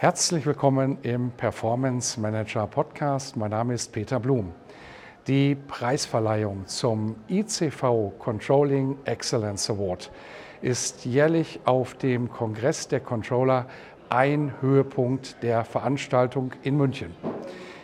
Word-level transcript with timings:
Herzlich 0.00 0.46
willkommen 0.46 0.98
im 1.02 1.32
Performance 1.32 2.20
Manager 2.20 2.68
Podcast. 2.68 3.36
Mein 3.36 3.50
Name 3.50 3.74
ist 3.74 3.90
Peter 3.90 4.20
Blum. 4.20 4.52
Die 5.26 5.56
Preisverleihung 5.56 6.68
zum 6.68 7.16
ICV 7.28 8.12
Controlling 8.16 8.96
Excellence 9.06 9.68
Award 9.68 10.12
ist 10.62 11.04
jährlich 11.04 11.58
auf 11.64 11.94
dem 11.94 12.30
Kongress 12.30 12.86
der 12.86 13.00
Controller 13.00 13.66
ein 14.08 14.54
Höhepunkt 14.60 15.42
der 15.42 15.64
Veranstaltung 15.64 16.52
in 16.62 16.76
München. 16.76 17.12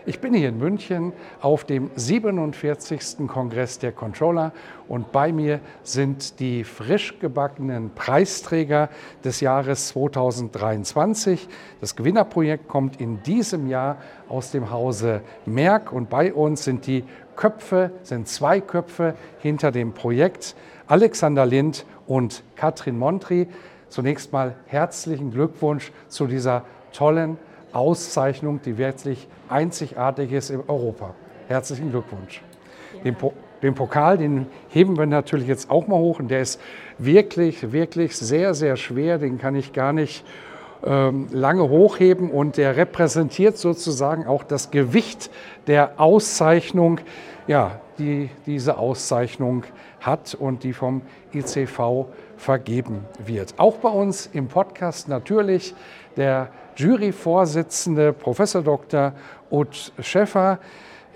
Ich 0.06 0.20
bin 0.20 0.34
hier 0.34 0.50
in 0.50 0.58
München 0.58 1.14
auf 1.40 1.64
dem 1.64 1.90
47. 1.96 3.26
Kongress 3.26 3.78
der 3.78 3.90
Controller 3.90 4.52
und 4.86 5.12
bei 5.12 5.32
mir 5.32 5.60
sind 5.82 6.40
die 6.40 6.62
frisch 6.62 7.18
gebackenen 7.20 7.88
Preisträger 7.94 8.90
des 9.24 9.40
Jahres 9.40 9.88
2023. 9.88 11.48
Das 11.80 11.96
Gewinnerprojekt 11.96 12.68
kommt 12.68 13.00
in 13.00 13.22
diesem 13.22 13.66
Jahr 13.66 13.96
aus 14.28 14.50
dem 14.50 14.70
Hause 14.70 15.22
Merck 15.46 15.90
und 15.90 16.10
bei 16.10 16.34
uns 16.34 16.64
sind 16.64 16.86
die 16.86 17.04
Köpfe, 17.34 17.90
sind 18.02 18.28
zwei 18.28 18.60
Köpfe 18.60 19.14
hinter 19.38 19.72
dem 19.72 19.94
Projekt, 19.94 20.54
Alexander 20.86 21.46
Lind 21.46 21.86
und 22.06 22.42
Katrin 22.56 22.98
Montri. 22.98 23.48
Zunächst 23.88 24.34
mal 24.34 24.54
herzlichen 24.66 25.30
Glückwunsch 25.30 25.92
zu 26.08 26.26
dieser 26.26 26.66
tollen 26.92 27.38
Auszeichnung, 27.74 28.60
die 28.64 28.78
wirklich 28.78 29.28
einzigartig 29.48 30.32
ist 30.32 30.50
in 30.50 30.62
Europa. 30.66 31.14
Herzlichen 31.48 31.90
Glückwunsch. 31.90 32.42
Den, 33.04 33.14
po 33.14 33.32
den, 33.62 33.74
Pokal, 33.74 34.18
den 34.18 34.46
heben 34.68 34.96
wir 34.96 35.06
natürlich 35.06 35.48
jetzt 35.48 35.70
auch 35.70 35.86
mal 35.86 35.98
hoch 35.98 36.18
und 36.18 36.28
der 36.28 36.40
ist 36.40 36.60
wirklich, 36.98 37.72
wirklich 37.72 38.16
sehr, 38.16 38.54
sehr 38.54 38.76
schwer. 38.76 39.18
Den 39.18 39.38
kann 39.38 39.54
ich 39.56 39.72
gar 39.72 39.92
nicht 39.92 40.24
ähm, 40.84 41.28
lange 41.32 41.68
hochheben 41.68 42.30
und 42.30 42.56
der 42.56 42.76
repräsentiert 42.76 43.56
sozusagen 43.56 44.26
auch 44.26 44.44
das 44.44 44.70
Gewicht 44.70 45.30
der 45.66 46.00
Auszeichnung, 46.00 47.00
ja, 47.46 47.80
die 47.98 48.30
diese 48.46 48.78
Auszeichnung 48.78 49.64
hat 50.00 50.34
und 50.34 50.62
die 50.62 50.72
vom 50.72 51.02
ICV 51.32 52.06
vergeben 52.36 53.04
wird. 53.24 53.54
Auch 53.56 53.76
bei 53.76 53.88
uns 53.88 54.28
im 54.32 54.48
Podcast 54.48 55.08
natürlich 55.08 55.74
der 56.16 56.50
Juryvorsitzende 56.76 58.12
Professor 58.12 58.62
Dr. 58.62 59.12
Ut 59.50 59.92
Schäffer. 60.00 60.58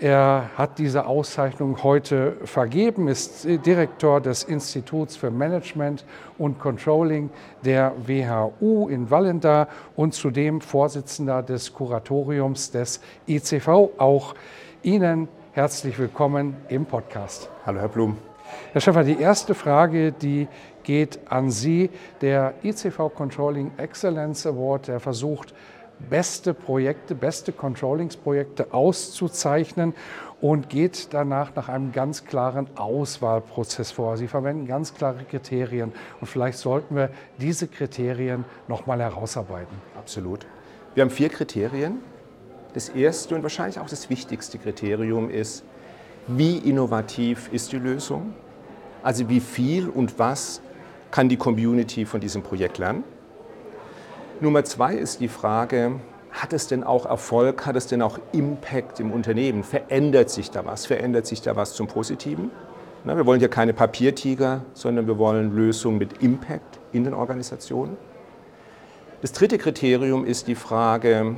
Er 0.00 0.50
hat 0.56 0.78
diese 0.78 1.06
Auszeichnung 1.06 1.82
heute 1.82 2.36
vergeben, 2.44 3.08
ist 3.08 3.44
Direktor 3.44 4.20
des 4.20 4.44
Instituts 4.44 5.16
für 5.16 5.32
Management 5.32 6.04
und 6.38 6.60
Controlling 6.60 7.30
der 7.64 7.92
WHU 8.06 8.88
in 8.88 9.10
Wallenda 9.10 9.66
und 9.96 10.14
zudem 10.14 10.60
Vorsitzender 10.60 11.42
des 11.42 11.72
Kuratoriums 11.72 12.70
des 12.70 13.00
ICV. 13.26 13.90
Auch 13.98 14.36
Ihnen 14.82 15.26
herzlich 15.52 15.98
willkommen 15.98 16.56
im 16.68 16.86
Podcast. 16.86 17.50
Hallo, 17.66 17.80
Herr 17.80 17.88
Blum. 17.88 18.27
Herr 18.72 18.80
Schäffer, 18.80 19.04
die 19.04 19.20
erste 19.20 19.54
Frage, 19.54 20.12
die 20.12 20.48
geht 20.82 21.20
an 21.30 21.50
Sie. 21.50 21.90
Der 22.20 22.54
ICV 22.62 23.10
Controlling 23.14 23.72
Excellence 23.76 24.46
Award, 24.46 24.88
der 24.88 25.00
versucht, 25.00 25.54
beste 25.98 26.54
Projekte, 26.54 27.14
beste 27.14 27.52
Controllingsprojekte 27.52 28.72
auszuzeichnen 28.72 29.94
und 30.40 30.68
geht 30.68 31.12
danach 31.12 31.54
nach 31.56 31.68
einem 31.68 31.92
ganz 31.92 32.24
klaren 32.24 32.68
Auswahlprozess 32.76 33.90
vor. 33.90 34.16
Sie 34.16 34.28
verwenden 34.28 34.66
ganz 34.66 34.94
klare 34.94 35.24
Kriterien 35.24 35.92
und 36.20 36.26
vielleicht 36.26 36.58
sollten 36.58 36.94
wir 36.94 37.10
diese 37.38 37.66
Kriterien 37.66 38.44
nochmal 38.68 39.00
herausarbeiten. 39.00 39.76
Absolut. 39.96 40.46
Wir 40.94 41.02
haben 41.02 41.10
vier 41.10 41.28
Kriterien. 41.28 41.98
Das 42.74 42.90
erste 42.90 43.34
und 43.34 43.42
wahrscheinlich 43.42 43.80
auch 43.80 43.88
das 43.88 44.10
wichtigste 44.10 44.58
Kriterium 44.58 45.30
ist, 45.30 45.64
wie 46.28 46.58
innovativ 46.58 47.48
ist 47.52 47.72
die 47.72 47.78
Lösung? 47.78 48.34
Also 49.02 49.28
wie 49.28 49.40
viel 49.40 49.88
und 49.88 50.18
was 50.18 50.60
kann 51.10 51.28
die 51.28 51.36
Community 51.36 52.04
von 52.04 52.20
diesem 52.20 52.42
Projekt 52.42 52.78
lernen. 52.78 53.04
Nummer 54.40 54.64
zwei 54.64 54.94
ist 54.94 55.20
die 55.20 55.28
Frage, 55.28 56.00
hat 56.30 56.52
es 56.52 56.68
denn 56.68 56.84
auch 56.84 57.06
Erfolg, 57.06 57.66
hat 57.66 57.76
es 57.76 57.86
denn 57.86 58.02
auch 58.02 58.18
Impact 58.32 59.00
im 59.00 59.10
Unternehmen? 59.10 59.64
Verändert 59.64 60.30
sich 60.30 60.50
da 60.50 60.64
was? 60.64 60.86
Verändert 60.86 61.26
sich 61.26 61.40
da 61.40 61.56
was 61.56 61.72
zum 61.72 61.86
Positiven? 61.86 62.50
Na, 63.04 63.16
wir 63.16 63.26
wollen 63.26 63.40
ja 63.40 63.48
keine 63.48 63.72
Papiertiger, 63.72 64.64
sondern 64.74 65.06
wir 65.06 65.18
wollen 65.18 65.56
Lösungen 65.56 65.98
mit 65.98 66.22
Impact 66.22 66.78
in 66.92 67.04
den 67.04 67.14
Organisationen. 67.14 67.96
Das 69.22 69.32
dritte 69.32 69.58
Kriterium 69.58 70.24
ist 70.24 70.46
die 70.46 70.54
Frage, 70.54 71.36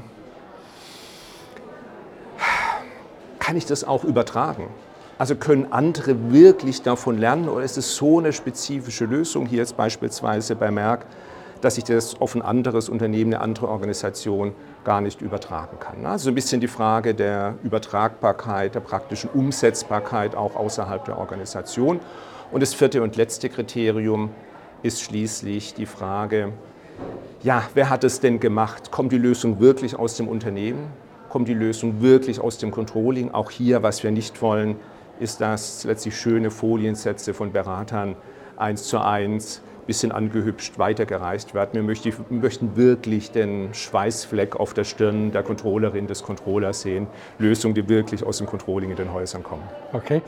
kann 3.51 3.57
ich 3.57 3.67
das 3.67 3.83
auch 3.83 4.05
übertragen? 4.05 4.69
Also 5.19 5.35
können 5.35 5.73
andere 5.73 6.31
wirklich 6.33 6.83
davon 6.83 7.19
lernen 7.19 7.49
oder 7.49 7.65
ist 7.65 7.77
es 7.79 7.97
so 7.97 8.21
eine 8.21 8.33
spezifische 8.33 9.07
Lösung, 9.07 9.45
hier 9.45 9.59
jetzt 9.59 9.77
beispielsweise 9.77 10.55
bei 10.55 10.71
Merck, 10.71 11.05
dass 11.61 11.77
ich 11.77 11.83
das 11.83 12.21
auf 12.21 12.37
ein 12.37 12.43
anderes 12.43 12.89
Unternehmen, 12.89 13.35
eine 13.35 13.43
andere 13.43 13.67
Organisation 13.67 14.53
gar 14.85 15.01
nicht 15.01 15.21
übertragen 15.21 15.81
kann. 15.81 16.07
Also 16.07 16.29
ein 16.29 16.37
bisschen 16.37 16.61
die 16.61 16.69
Frage 16.69 17.13
der 17.13 17.57
Übertragbarkeit, 17.65 18.77
der 18.77 18.81
praktischen 18.83 19.29
Umsetzbarkeit 19.31 20.37
auch 20.37 20.55
außerhalb 20.55 21.05
der 21.05 21.19
Organisation. 21.19 21.99
Und 22.53 22.63
das 22.63 22.73
vierte 22.73 23.03
und 23.03 23.17
letzte 23.17 23.49
Kriterium 23.49 24.31
ist 24.85 25.03
schließlich 25.03 25.75
die 25.75 25.87
Frage, 25.87 26.53
ja, 27.43 27.65
wer 27.75 27.91
hat 27.91 28.05
es 28.05 28.21
denn 28.21 28.39
gemacht? 28.39 28.93
Kommt 28.93 29.11
die 29.11 29.19
Lösung 29.19 29.59
wirklich 29.59 29.97
aus 29.97 30.17
dem 30.17 30.29
Unternehmen? 30.29 31.10
Kommt 31.31 31.47
die 31.47 31.55
Lösung 31.55 32.03
wirklich 32.03 32.41
aus 32.41 32.59
dem 32.59 32.73
Controlling? 32.73 33.31
Auch 33.31 33.53
hier, 33.53 33.85
was 33.85 34.03
wir 34.03 34.11
nicht 34.11 34.43
wollen, 34.43 34.75
ist 35.21 35.41
das 35.41 35.85
letztlich 35.85 36.19
schöne 36.19 36.51
Foliensätze 36.51 37.35
von 37.35 37.53
Beratern 37.53 38.17
eins 38.57 38.83
zu 38.89 38.99
eins 38.99 39.63
bisschen 39.87 40.13
angehübscht 40.13 40.79
weitergereicht 40.79 41.55
werden. 41.55 41.75
Wir 41.75 41.83
möchten 42.31 42.77
wirklich 42.77 43.31
den 43.31 43.75
Schweißfleck 43.75 44.57
auf 44.57 44.75
der 44.75 44.85
Stirn 44.85 45.33
der 45.33 45.43
Controllerin, 45.43 46.07
des 46.07 46.23
Controllers 46.23 46.83
sehen. 46.83 47.07
Lösungen, 47.39 47.75
die 47.75 47.89
wirklich 47.89 48.25
aus 48.25 48.39
dem 48.39 48.47
Controlling 48.47 48.91
in 48.91 48.97
den 48.97 49.13
Häusern 49.13 49.43
kommen. 49.43 49.63
Okay. 49.93 50.23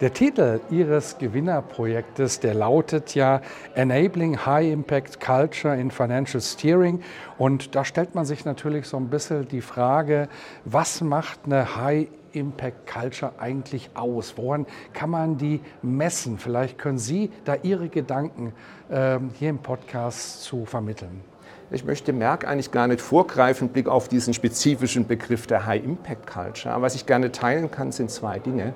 Der 0.00 0.12
Titel 0.12 0.60
Ihres 0.70 1.18
Gewinnerprojektes, 1.18 2.40
der 2.40 2.54
lautet 2.54 3.14
ja 3.14 3.40
Enabling 3.74 4.44
High 4.44 4.72
Impact 4.72 5.20
Culture 5.20 5.76
in 5.76 5.90
Financial 5.90 6.40
Steering. 6.40 7.00
Und 7.38 7.74
da 7.74 7.84
stellt 7.84 8.14
man 8.14 8.24
sich 8.24 8.44
natürlich 8.44 8.86
so 8.86 8.96
ein 8.96 9.08
bisschen 9.08 9.46
die 9.46 9.60
Frage, 9.60 10.28
was 10.64 11.00
macht 11.00 11.40
eine 11.46 11.76
High 11.76 12.08
Impact 12.34 12.90
Culture 12.90 13.32
eigentlich 13.38 13.90
aus? 13.94 14.34
Woran 14.36 14.66
kann 14.92 15.10
man 15.10 15.36
die 15.36 15.60
messen? 15.82 16.38
Vielleicht 16.38 16.78
können 16.78 16.98
Sie 16.98 17.30
da 17.44 17.56
Ihre 17.62 17.88
Gedanken 17.88 18.52
äh, 18.88 19.18
hier 19.38 19.50
im 19.50 19.58
Podcast 19.58 20.42
zu 20.42 20.64
vermitteln. 20.64 21.22
Ich 21.70 21.84
möchte 21.84 22.12
Merck 22.12 22.46
eigentlich 22.46 22.70
gar 22.70 22.86
nicht 22.86 23.00
vorgreifen, 23.00 23.70
Blick 23.70 23.88
auf 23.88 24.08
diesen 24.08 24.34
spezifischen 24.34 25.06
Begriff 25.06 25.46
der 25.46 25.66
High 25.66 25.82
Impact 25.82 26.26
Culture. 26.26 26.74
Aber 26.74 26.84
was 26.84 26.94
ich 26.94 27.06
gerne 27.06 27.32
teilen 27.32 27.70
kann, 27.70 27.90
sind 27.90 28.10
zwei 28.10 28.38
Dinge. 28.38 28.74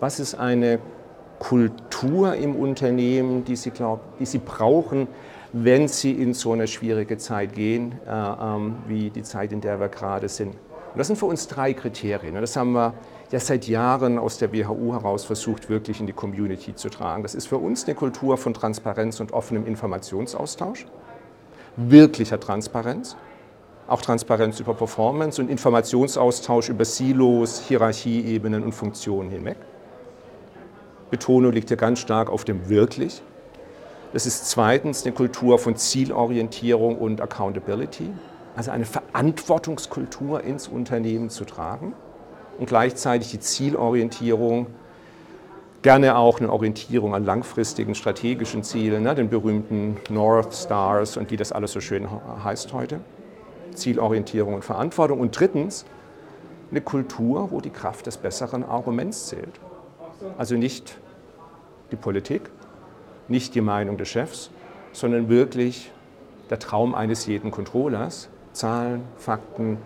Was 0.00 0.18
ist 0.18 0.34
eine 0.34 0.80
Kultur 1.38 2.34
im 2.34 2.56
Unternehmen, 2.56 3.44
die 3.44 3.56
Sie, 3.56 3.70
glaub, 3.70 4.18
die 4.18 4.26
Sie 4.26 4.38
brauchen, 4.38 5.08
wenn 5.52 5.88
Sie 5.88 6.12
in 6.12 6.34
so 6.34 6.52
eine 6.52 6.66
schwierige 6.66 7.16
Zeit 7.16 7.54
gehen, 7.54 7.98
äh, 8.06 8.10
ähm, 8.10 8.76
wie 8.86 9.10
die 9.10 9.22
Zeit, 9.22 9.52
in 9.52 9.60
der 9.60 9.80
wir 9.80 9.88
gerade 9.88 10.28
sind? 10.28 10.54
Und 10.92 10.98
das 10.98 11.06
sind 11.06 11.16
für 11.16 11.26
uns 11.26 11.46
drei 11.46 11.72
Kriterien. 11.72 12.34
Das 12.34 12.56
haben 12.56 12.72
wir 12.72 12.94
ja 13.30 13.38
seit 13.38 13.68
Jahren 13.68 14.18
aus 14.18 14.38
der 14.38 14.52
WHU 14.52 14.92
heraus 14.92 15.24
versucht, 15.24 15.68
wirklich 15.68 16.00
in 16.00 16.06
die 16.06 16.12
Community 16.12 16.74
zu 16.74 16.88
tragen. 16.88 17.22
Das 17.22 17.34
ist 17.34 17.46
für 17.46 17.58
uns 17.58 17.84
eine 17.84 17.94
Kultur 17.94 18.36
von 18.36 18.54
Transparenz 18.54 19.20
und 19.20 19.32
offenem 19.32 19.66
Informationsaustausch, 19.66 20.86
wirklicher 21.76 22.40
Transparenz. 22.40 23.16
auch 23.90 24.00
Transparenz 24.00 24.60
über 24.60 24.72
Performance 24.72 25.42
und 25.42 25.50
Informationsaustausch 25.50 26.68
über 26.68 26.84
Silos, 26.84 27.60
Hierarchieebenen 27.66 28.62
und 28.62 28.72
Funktionen 28.72 29.30
hinweg. 29.30 29.56
Betonung 31.10 31.52
liegt 31.52 31.68
hier 31.68 31.76
ganz 31.76 31.98
stark 31.98 32.30
auf 32.30 32.44
dem 32.44 32.68
wirklich. 32.68 33.20
Das 34.12 34.26
ist 34.26 34.48
zweitens 34.48 35.04
eine 35.04 35.12
Kultur 35.12 35.58
von 35.58 35.74
Zielorientierung 35.74 36.98
und 36.98 37.20
Accountability, 37.20 38.10
also 38.60 38.72
eine 38.72 38.84
Verantwortungskultur 38.84 40.44
ins 40.44 40.68
Unternehmen 40.68 41.30
zu 41.30 41.46
tragen 41.46 41.94
und 42.58 42.66
gleichzeitig 42.66 43.30
die 43.30 43.40
Zielorientierung, 43.40 44.66
gerne 45.80 46.16
auch 46.16 46.40
eine 46.40 46.52
Orientierung 46.52 47.14
an 47.14 47.24
langfristigen 47.24 47.94
strategischen 47.94 48.62
Zielen, 48.62 49.04
ne, 49.04 49.14
den 49.14 49.30
berühmten 49.30 49.96
North 50.10 50.52
Stars 50.52 51.16
und 51.16 51.30
wie 51.30 51.38
das 51.38 51.52
alles 51.52 51.72
so 51.72 51.80
schön 51.80 52.06
heißt 52.44 52.74
heute. 52.74 53.00
Zielorientierung 53.74 54.52
und 54.52 54.62
Verantwortung. 54.62 55.20
Und 55.20 55.38
drittens 55.38 55.86
eine 56.70 56.82
Kultur, 56.82 57.50
wo 57.50 57.62
die 57.62 57.70
Kraft 57.70 58.06
des 58.06 58.18
besseren 58.18 58.62
Arguments 58.62 59.28
zählt. 59.28 59.58
Also 60.36 60.54
nicht 60.56 60.98
die 61.92 61.96
Politik, 61.96 62.50
nicht 63.28 63.54
die 63.54 63.62
Meinung 63.62 63.96
des 63.96 64.08
Chefs, 64.08 64.50
sondern 64.92 65.30
wirklich 65.30 65.90
der 66.50 66.58
Traum 66.58 66.94
eines 66.94 67.24
jeden 67.24 67.50
Controllers. 67.50 68.28
Zahlen, 68.52 69.02
Fakten, 69.16 69.78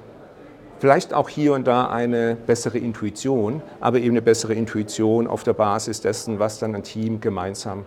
vielleicht 0.78 1.14
auch 1.14 1.28
hier 1.28 1.54
und 1.54 1.66
da 1.66 1.88
eine 1.88 2.36
bessere 2.46 2.78
Intuition, 2.78 3.62
aber 3.80 3.98
eben 3.98 4.10
eine 4.10 4.22
bessere 4.22 4.54
Intuition 4.54 5.26
auf 5.26 5.42
der 5.42 5.52
Basis 5.52 6.00
dessen, 6.00 6.38
was 6.38 6.58
dann 6.58 6.74
ein 6.74 6.82
Team 6.82 7.20
gemeinsam 7.20 7.84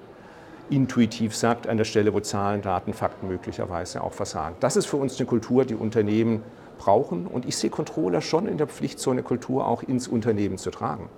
intuitiv 0.69 1.35
sagt, 1.35 1.68
an 1.68 1.77
der 1.77 1.85
Stelle, 1.85 2.13
wo 2.13 2.19
Zahlen, 2.19 2.62
Daten, 2.62 2.94
Fakten 2.94 3.27
möglicherweise 3.27 4.03
auch 4.03 4.13
versagen. 4.13 4.56
Das 4.59 4.75
ist 4.75 4.85
für 4.85 4.97
uns 4.97 5.18
eine 5.18 5.25
Kultur, 5.25 5.63
die 5.65 5.75
Unternehmen 5.75 6.44
brauchen. 6.77 7.25
Und 7.27 7.45
ich 7.45 7.57
sehe 7.57 7.69
Controller 7.69 8.21
schon 8.21 8.47
in 8.47 8.57
der 8.57 8.68
Pflicht, 8.68 9.00
so 9.00 9.12
eine 9.12 9.23
Kultur 9.23 9.68
auch 9.68 9.83
ins 9.83 10.07
Unternehmen 10.07 10.57
zu 10.57 10.71
tragen. 10.71 11.09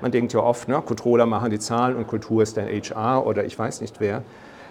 Man 0.00 0.10
denkt 0.10 0.32
ja 0.32 0.40
oft, 0.40 0.68
ne, 0.68 0.82
Controller 0.84 1.26
machen 1.26 1.50
die 1.50 1.58
Zahlen 1.58 1.96
und 1.96 2.06
Kultur 2.06 2.42
ist 2.42 2.56
dann 2.56 2.66
HR 2.66 3.26
oder 3.26 3.44
ich 3.44 3.58
weiß 3.58 3.80
nicht 3.80 4.00
wer. 4.00 4.22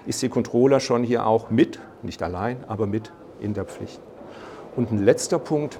Ich 0.06 0.16
sehe 0.16 0.30
Controller 0.30 0.80
schon 0.80 1.04
hier 1.04 1.28
auch 1.28 1.50
mit, 1.50 1.80
nicht 2.02 2.24
allein, 2.24 2.58
aber 2.68 2.88
mit 2.88 3.12
in 3.40 3.54
der 3.54 3.66
Pflicht. 3.66 4.02
Und 4.76 4.92
ein 4.92 5.04
letzter 5.04 5.40
Punkt, 5.40 5.80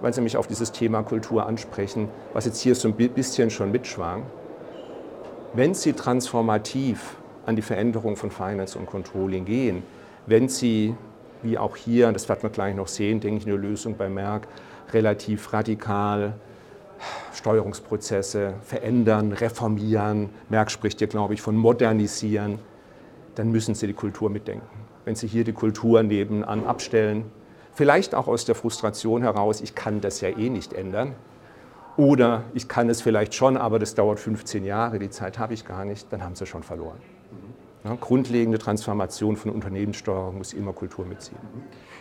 weil 0.00 0.14
Sie 0.14 0.20
mich 0.20 0.36
auf 0.36 0.46
dieses 0.46 0.72
Thema 0.72 1.02
Kultur 1.02 1.46
ansprechen, 1.46 2.08
was 2.32 2.46
jetzt 2.46 2.60
hier 2.60 2.74
so 2.74 2.88
ein 2.88 2.94
bisschen 2.94 3.50
schon 3.50 3.70
mitschwang. 3.70 4.22
Wenn 5.52 5.74
Sie 5.74 5.92
transformativ 5.92 7.16
an 7.44 7.56
die 7.56 7.62
Veränderung 7.62 8.16
von 8.16 8.30
Finance 8.30 8.78
und 8.78 8.86
Controlling 8.86 9.44
gehen, 9.44 9.82
wenn 10.26 10.48
Sie, 10.48 10.94
wie 11.42 11.58
auch 11.58 11.76
hier, 11.76 12.10
das 12.12 12.28
wird 12.28 12.42
man 12.42 12.52
gleich 12.52 12.74
noch 12.74 12.88
sehen, 12.88 13.20
denke 13.20 13.38
ich, 13.38 13.46
eine 13.46 13.56
Lösung 13.56 13.96
bei 13.96 14.08
Merck, 14.08 14.46
relativ 14.92 15.52
radikal 15.52 16.34
Steuerungsprozesse 17.32 18.54
verändern, 18.62 19.32
reformieren, 19.32 20.30
Merck 20.48 20.70
spricht 20.70 20.98
hier, 20.98 21.08
glaube 21.08 21.34
ich, 21.34 21.42
von 21.42 21.56
modernisieren, 21.56 22.58
dann 23.34 23.50
müssen 23.50 23.74
Sie 23.74 23.86
die 23.86 23.94
Kultur 23.94 24.30
mitdenken. 24.30 24.66
Wenn 25.04 25.14
Sie 25.14 25.26
hier 25.26 25.44
die 25.44 25.52
Kultur 25.52 26.02
nebenan 26.02 26.64
abstellen, 26.64 27.24
vielleicht 27.80 28.14
auch 28.14 28.28
aus 28.28 28.44
der 28.44 28.54
Frustration 28.54 29.22
heraus, 29.22 29.62
ich 29.62 29.74
kann 29.74 30.02
das 30.02 30.20
ja 30.20 30.28
eh 30.28 30.50
nicht 30.50 30.74
ändern, 30.74 31.14
oder 31.96 32.44
ich 32.52 32.68
kann 32.68 32.90
es 32.90 33.00
vielleicht 33.00 33.32
schon, 33.32 33.56
aber 33.56 33.78
das 33.78 33.94
dauert 33.94 34.20
15 34.20 34.66
Jahre, 34.66 34.98
die 34.98 35.08
Zeit 35.08 35.38
habe 35.38 35.54
ich 35.54 35.64
gar 35.64 35.86
nicht, 35.86 36.12
dann 36.12 36.22
haben 36.22 36.34
Sie 36.34 36.44
schon 36.44 36.62
verloren. 36.62 36.98
Ja, 37.82 37.96
grundlegende 37.98 38.58
Transformation 38.58 39.34
von 39.36 39.50
Unternehmenssteuerung 39.50 40.36
muss 40.36 40.52
immer 40.52 40.74
Kultur 40.74 41.06
mitziehen. 41.06 41.38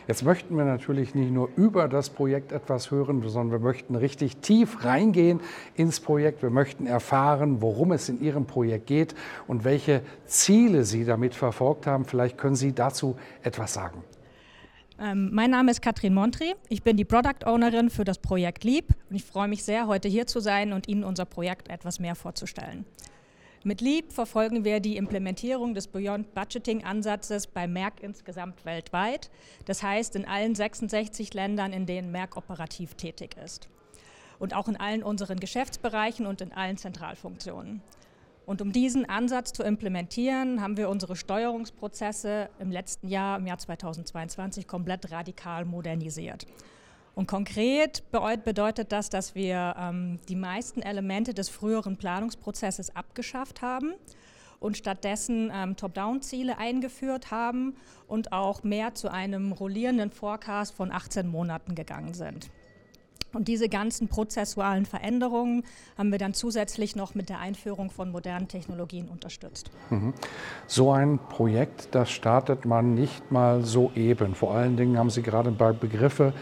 Jetzt 0.05 0.25
möchten 0.25 0.57
wir 0.57 0.65
natürlich 0.65 1.15
nicht 1.15 1.31
nur 1.31 1.47
über 1.55 1.87
das 1.87 2.09
Projekt 2.09 2.51
etwas 2.51 2.91
hören, 2.91 3.23
sondern 3.25 3.61
wir 3.61 3.65
möchten 3.65 3.95
richtig 3.95 4.35
tief 4.35 4.83
reingehen 4.83 5.39
ins 5.75 6.01
Projekt. 6.01 6.41
Wir 6.43 6.49
möchten 6.49 6.87
erfahren, 6.87 7.61
worum 7.61 7.93
es 7.93 8.09
in 8.09 8.19
Ihrem 8.19 8.45
Projekt 8.47 8.87
geht 8.87 9.15
und 9.47 9.63
welche 9.63 10.01
Ziele 10.25 10.83
Sie 10.83 11.05
damit 11.05 11.35
verfolgt 11.35 11.87
haben. 11.87 12.03
Vielleicht 12.03 12.37
können 12.37 12.55
Sie 12.55 12.75
dazu 12.75 13.15
etwas 13.43 13.73
sagen. 13.73 14.03
Ähm, 15.01 15.29
mein 15.31 15.49
Name 15.49 15.71
ist 15.71 15.81
Katrin 15.81 16.13
Montri. 16.13 16.55
Ich 16.67 16.83
bin 16.83 16.97
die 16.97 17.05
Product 17.05 17.45
Ownerin 17.45 17.89
für 17.89 18.03
das 18.03 18.17
Projekt 18.17 18.65
Leap 18.65 18.93
und 19.09 19.15
ich 19.15 19.23
freue 19.23 19.47
mich 19.47 19.63
sehr, 19.63 19.87
heute 19.87 20.09
hier 20.09 20.27
zu 20.27 20.41
sein 20.41 20.73
und 20.73 20.89
Ihnen 20.89 21.05
unser 21.05 21.23
Projekt 21.23 21.69
etwas 21.69 21.99
mehr 21.99 22.15
vorzustellen. 22.15 22.85
Mit 23.63 23.79
Leap 23.79 24.11
verfolgen 24.11 24.65
wir 24.65 24.81
die 24.81 24.97
Implementierung 24.97 25.73
des 25.73 25.87
Beyond 25.87 26.33
Budgeting 26.33 26.83
Ansatzes 26.83 27.47
bei 27.47 27.65
Merck 27.65 28.01
insgesamt 28.01 28.65
weltweit. 28.65 29.29
Das 29.65 29.83
heißt 29.83 30.17
in 30.17 30.25
allen 30.25 30.55
66 30.55 31.33
Ländern, 31.33 31.71
in 31.71 31.85
denen 31.85 32.11
Merck 32.11 32.35
operativ 32.35 32.95
tätig 32.95 33.37
ist. 33.43 33.69
Und 34.37 34.53
auch 34.53 34.67
in 34.67 34.77
allen 34.77 35.03
unseren 35.03 35.39
Geschäftsbereichen 35.39 36.25
und 36.25 36.41
in 36.41 36.51
allen 36.51 36.77
Zentralfunktionen. 36.77 37.81
Und 38.49 38.63
um 38.63 38.71
diesen 38.71 39.07
Ansatz 39.07 39.53
zu 39.53 39.61
implementieren, 39.61 40.59
haben 40.59 40.75
wir 40.75 40.89
unsere 40.89 41.15
Steuerungsprozesse 41.15 42.49
im 42.57 42.71
letzten 42.71 43.07
Jahr, 43.07 43.37
im 43.37 43.45
Jahr 43.45 43.59
2022, 43.59 44.67
komplett 44.67 45.11
radikal 45.11 45.65
modernisiert. 45.65 46.47
Und 47.13 47.27
konkret 47.27 48.01
bedeutet 48.09 48.91
das, 48.91 49.11
dass 49.11 49.35
wir 49.35 49.75
ähm, 49.77 50.19
die 50.29 50.35
meisten 50.35 50.81
Elemente 50.81 51.35
des 51.35 51.47
früheren 51.47 51.97
Planungsprozesses 51.97 52.95
abgeschafft 52.95 53.61
haben 53.61 53.93
und 54.59 54.77
stattdessen 54.77 55.51
ähm, 55.53 55.75
Top-Down-Ziele 55.75 56.57
eingeführt 56.57 57.29
haben 57.29 57.75
und 58.07 58.31
auch 58.31 58.63
mehr 58.63 58.95
zu 58.95 59.11
einem 59.11 59.51
rollierenden 59.51 60.09
Forecast 60.09 60.73
von 60.73 60.91
18 60.91 61.27
Monaten 61.27 61.75
gegangen 61.75 62.15
sind. 62.15 62.49
Und 63.33 63.47
diese 63.47 63.69
ganzen 63.69 64.07
prozessualen 64.07 64.85
Veränderungen 64.85 65.63
haben 65.97 66.11
wir 66.11 66.17
dann 66.17 66.33
zusätzlich 66.33 66.95
noch 66.95 67.15
mit 67.15 67.29
der 67.29 67.39
Einführung 67.39 67.91
von 67.91 68.11
modernen 68.11 68.47
Technologien 68.47 69.07
unterstützt. 69.07 69.69
Mhm. 69.89 70.13
So 70.67 70.91
ein 70.91 71.19
Projekt, 71.29 71.89
das 71.91 72.09
startet 72.09 72.65
man 72.65 72.95
nicht 72.95 73.31
mal 73.31 73.63
so 73.63 73.91
eben. 73.95 74.35
Vor 74.35 74.53
allen 74.55 74.77
Dingen 74.77 74.97
haben 74.97 75.09
Sie 75.09 75.21
gerade 75.21 75.51
bei 75.51 75.71
Begriffe 75.71 76.33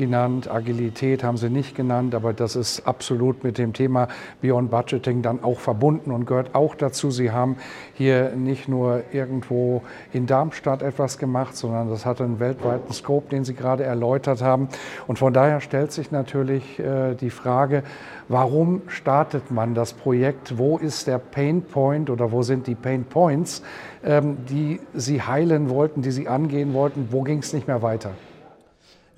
genannt, 0.00 0.50
Agilität 0.50 1.22
haben 1.22 1.36
Sie 1.36 1.50
nicht 1.50 1.76
genannt, 1.76 2.14
aber 2.14 2.32
das 2.32 2.56
ist 2.56 2.86
absolut 2.86 3.44
mit 3.44 3.58
dem 3.58 3.74
Thema 3.74 4.08
Beyond 4.40 4.70
Budgeting 4.70 5.20
dann 5.20 5.44
auch 5.44 5.60
verbunden 5.60 6.10
und 6.10 6.24
gehört 6.24 6.54
auch 6.54 6.74
dazu. 6.74 7.10
Sie 7.10 7.32
haben 7.32 7.56
hier 7.92 8.30
nicht 8.34 8.66
nur 8.66 9.02
irgendwo 9.12 9.82
in 10.14 10.26
Darmstadt 10.26 10.80
etwas 10.80 11.18
gemacht, 11.18 11.54
sondern 11.54 11.90
das 11.90 12.06
hat 12.06 12.22
einen 12.22 12.40
weltweiten 12.40 12.90
Scope, 12.94 13.28
den 13.28 13.44
Sie 13.44 13.52
gerade 13.52 13.84
erläutert 13.84 14.40
haben. 14.40 14.70
Und 15.06 15.18
von 15.18 15.34
daher 15.34 15.60
stellt 15.60 15.92
sich 15.92 16.10
natürlich 16.10 16.78
äh, 16.78 17.14
die 17.14 17.28
Frage, 17.28 17.82
warum 18.28 18.80
startet 18.86 19.50
man 19.50 19.74
das 19.74 19.92
Projekt? 19.92 20.56
Wo 20.56 20.78
ist 20.78 21.08
der 21.08 21.18
Pain 21.18 21.60
Point 21.60 22.08
oder 22.08 22.32
wo 22.32 22.42
sind 22.42 22.66
die 22.66 22.74
Pain 22.74 23.04
Points, 23.04 23.62
ähm, 24.02 24.38
die 24.48 24.80
Sie 24.94 25.20
heilen 25.20 25.68
wollten, 25.68 26.00
die 26.00 26.10
Sie 26.10 26.26
angehen 26.26 26.72
wollten? 26.72 27.08
Wo 27.10 27.20
ging 27.20 27.40
es 27.40 27.52
nicht 27.52 27.68
mehr 27.68 27.82
weiter? 27.82 28.12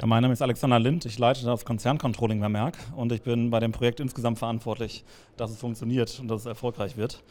Ja, 0.00 0.06
mein 0.06 0.22
Name 0.22 0.32
ist 0.32 0.40
Alexander 0.40 0.78
Lind, 0.78 1.04
ich 1.04 1.18
leite 1.18 1.44
das 1.44 1.66
Konzerncontrolling 1.66 2.40
bei 2.40 2.48
Merck 2.48 2.76
und 2.96 3.12
ich 3.12 3.22
bin 3.22 3.50
bei 3.50 3.60
dem 3.60 3.72
Projekt 3.72 4.00
insgesamt 4.00 4.38
verantwortlich, 4.38 5.04
dass 5.36 5.50
es 5.50 5.58
funktioniert 5.58 6.18
und 6.18 6.28
dass 6.28 6.40
es 6.40 6.46
erfolgreich 6.46 6.96
wird. 6.96 7.22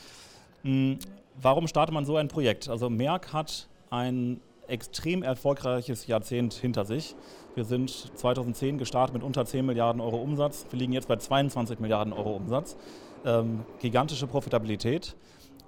Hm, 0.62 1.00
warum 1.42 1.68
startet 1.68 1.94
man 1.94 2.06
so 2.06 2.18
ein 2.18 2.28
Projekt? 2.28 2.70
Also 2.70 2.90
Merck 2.90 3.34
hat 3.34 3.68
ein 3.90 4.40
extrem 4.68 5.24
erfolgreiches 5.24 6.06
Jahrzehnt 6.06 6.54
hinter 6.54 6.86
sich. 6.86 7.16
Wir 7.56 7.66
sind 7.66 7.90
2010 7.90 8.78
gestartet 8.78 9.16
mit 9.16 9.24
unter 9.24 9.44
10 9.44 9.66
Milliarden 9.66 10.00
Euro 10.00 10.18
Umsatz. 10.18 10.68
Wir 10.70 10.80
liegen 10.80 10.94
jetzt 10.94 11.08
bei 11.08 11.16
22 11.16 11.80
Milliarden 11.80 12.14
Euro 12.14 12.36
Umsatz. 12.36 12.78
Ähm, 13.26 13.66
gigantische 13.80 14.28
Profitabilität. 14.28 15.16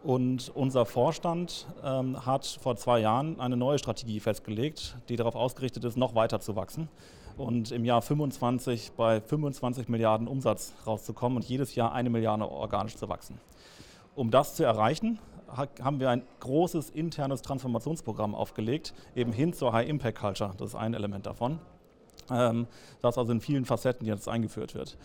Und 0.04 0.52
unser 0.54 0.86
Vorstand 0.86 1.66
ähm, 1.84 2.26
hat 2.26 2.46
vor 2.46 2.76
zwei 2.76 3.00
Jahren 3.00 3.40
eine 3.40 3.56
neue 3.56 3.80
Strategie 3.80 4.20
festgelegt, 4.20 4.98
die 5.08 5.16
darauf 5.16 5.36
ausgerichtet 5.36 5.86
ist, 5.86 5.96
noch 5.96 6.14
weiter 6.14 6.42
zu 6.42 6.58
wachsen 6.58 6.90
und 7.38 7.72
im 7.72 7.86
Jahr 7.86 8.02
25 8.02 8.92
bei 8.94 9.22
25 9.22 9.88
Milliarden 9.90 10.28
Umsatz 10.28 10.74
rauszukommen 10.86 11.38
und 11.38 11.46
jedes 11.46 11.76
Jahr 11.76 11.94
eine 11.94 12.10
Milliarde 12.10 12.50
organisch 12.50 12.96
zu 12.96 13.10
wachsen. 13.10 13.40
Um 14.16 14.30
das 14.30 14.56
zu 14.56 14.64
erreichen, 14.64 15.20
haben 15.82 16.00
wir 16.00 16.10
ein 16.10 16.24
großes 16.40 16.90
internes 16.90 17.42
Transformationsprogramm 17.42 18.36
aufgelegt, 18.36 18.94
eben 19.16 19.32
hin 19.32 19.54
zur 19.54 19.74
High 19.74 19.88
Impact 19.88 20.20
Culture. 20.20 20.52
Das 20.58 20.70
ist 20.70 20.76
ein 20.76 20.94
Element 20.94 21.26
davon. 21.26 21.60
Ähm, 22.30 22.68
das 23.02 23.18
also 23.18 23.32
in 23.32 23.42
vielen 23.42 23.66
Facetten 23.66 24.06
jetzt 24.08 24.28
eingeführt 24.28 24.76
wird. 24.76 24.98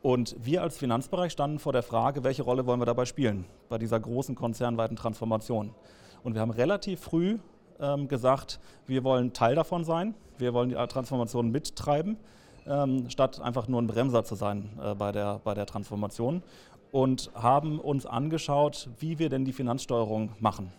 Und 0.00 0.36
wir 0.38 0.62
als 0.62 0.78
Finanzbereich 0.78 1.32
standen 1.32 1.58
vor 1.58 1.72
der 1.72 1.82
Frage, 1.82 2.22
welche 2.22 2.42
Rolle 2.42 2.66
wollen 2.66 2.80
wir 2.80 2.86
dabei 2.86 3.04
spielen 3.04 3.46
bei 3.68 3.78
dieser 3.78 3.98
großen 3.98 4.34
konzernweiten 4.36 4.96
Transformation. 4.96 5.74
Und 6.22 6.34
wir 6.34 6.40
haben 6.40 6.52
relativ 6.52 7.00
früh 7.00 7.38
ähm, 7.80 8.06
gesagt, 8.06 8.60
wir 8.86 9.02
wollen 9.02 9.32
Teil 9.32 9.56
davon 9.56 9.84
sein, 9.84 10.14
wir 10.38 10.54
wollen 10.54 10.68
die 10.68 10.76
Transformation 10.76 11.50
mittreiben, 11.50 12.16
ähm, 12.66 13.10
statt 13.10 13.40
einfach 13.40 13.66
nur 13.66 13.82
ein 13.82 13.88
Bremser 13.88 14.22
zu 14.22 14.36
sein 14.36 14.70
äh, 14.80 14.94
bei, 14.94 15.10
der, 15.10 15.40
bei 15.42 15.54
der 15.54 15.66
Transformation. 15.66 16.42
Und 16.90 17.30
haben 17.34 17.80
uns 17.80 18.06
angeschaut, 18.06 18.88
wie 18.98 19.18
wir 19.18 19.28
denn 19.28 19.44
die 19.44 19.52
Finanzsteuerung 19.52 20.30
machen. 20.38 20.72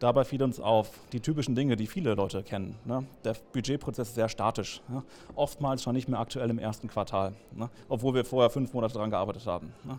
Dabei 0.00 0.24
fiel 0.24 0.42
uns 0.42 0.58
auf 0.58 0.88
die 1.12 1.20
typischen 1.20 1.54
Dinge, 1.54 1.76
die 1.76 1.86
viele 1.86 2.14
Leute 2.14 2.42
kennen. 2.42 2.74
Ne? 2.86 3.04
Der 3.22 3.36
Budgetprozess 3.52 4.08
ist 4.08 4.14
sehr 4.14 4.30
statisch, 4.30 4.80
ja? 4.88 5.02
oftmals 5.34 5.82
schon 5.82 5.94
nicht 5.94 6.08
mehr 6.08 6.18
aktuell 6.18 6.48
im 6.48 6.58
ersten 6.58 6.88
Quartal, 6.88 7.34
ne? 7.54 7.68
obwohl 7.86 8.14
wir 8.14 8.24
vorher 8.24 8.48
fünf 8.48 8.72
Monate 8.72 8.94
daran 8.94 9.10
gearbeitet 9.10 9.46
haben. 9.46 9.74
Ne? 9.84 9.98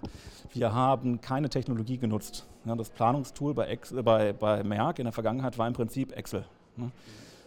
Wir 0.54 0.74
haben 0.74 1.22
keine 1.22 1.50
Technologie 1.50 2.00
genutzt. 2.00 2.48
Das 2.66 2.90
Planungstool 2.90 3.54
bei, 3.54 3.68
Ex 3.68 3.94
bei, 4.04 4.34
bei 4.34 4.64
Merck 4.64 4.98
in 4.98 5.06
der 5.06 5.14
Vergangenheit 5.14 5.60
war 5.60 5.68
im 5.68 5.74
Prinzip 5.74 6.18
Excel. 6.18 6.46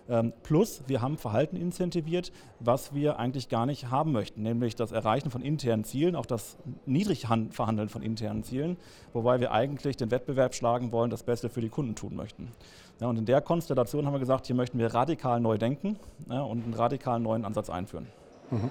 Ähm, 0.09 0.33
plus, 0.43 0.83
wir 0.87 1.01
haben 1.01 1.17
Verhalten 1.17 1.57
incentiviert, 1.57 2.31
was 2.61 2.95
wir 2.95 3.19
eigentlich 3.19 3.49
gar 3.49 3.65
nicht 3.65 3.91
haben 3.91 4.13
möchten, 4.13 4.43
nämlich 4.43 4.75
das 4.75 4.93
Erreichen 4.93 5.31
von 5.31 5.41
internen 5.41 5.85
Zielen, 5.85 6.15
auch 6.15 6.27
das 6.27 6.57
Niedrigverhandeln 6.85 7.89
von 7.89 8.03
internen 8.03 8.43
Zielen, 8.43 8.77
wobei 9.13 9.41
wir 9.41 9.53
eigentlich 9.53 9.97
den 9.97 10.11
Wettbewerb 10.11 10.55
schlagen 10.55 10.93
wollen, 10.93 11.11
das 11.11 11.23
Beste 11.23 11.49
für 11.49 11.63
die 11.63 11.71
Kunden 11.71 11.95
tun 11.95 12.17
möchten. 12.17 12.53
Ja, 13.01 13.09
und 13.09 13.17
in 13.17 13.25
der 13.25 13.41
Konstellation 13.41 14.07
haben 14.07 14.13
wir 14.13 14.21
gesagt, 14.21 14.47
hier 14.47 14.57
möchten 14.57 14.79
wir 14.79 14.93
radikal 14.93 15.41
neu 15.41 15.59
denken 15.59 15.99
ja, 16.29 16.43
und 16.43 16.65
einen 16.65 16.75
radikal 16.75 17.19
neuen 17.19 17.45
Ansatz 17.45 17.71
einführen. 17.71 18.07
Mhm. 18.51 18.71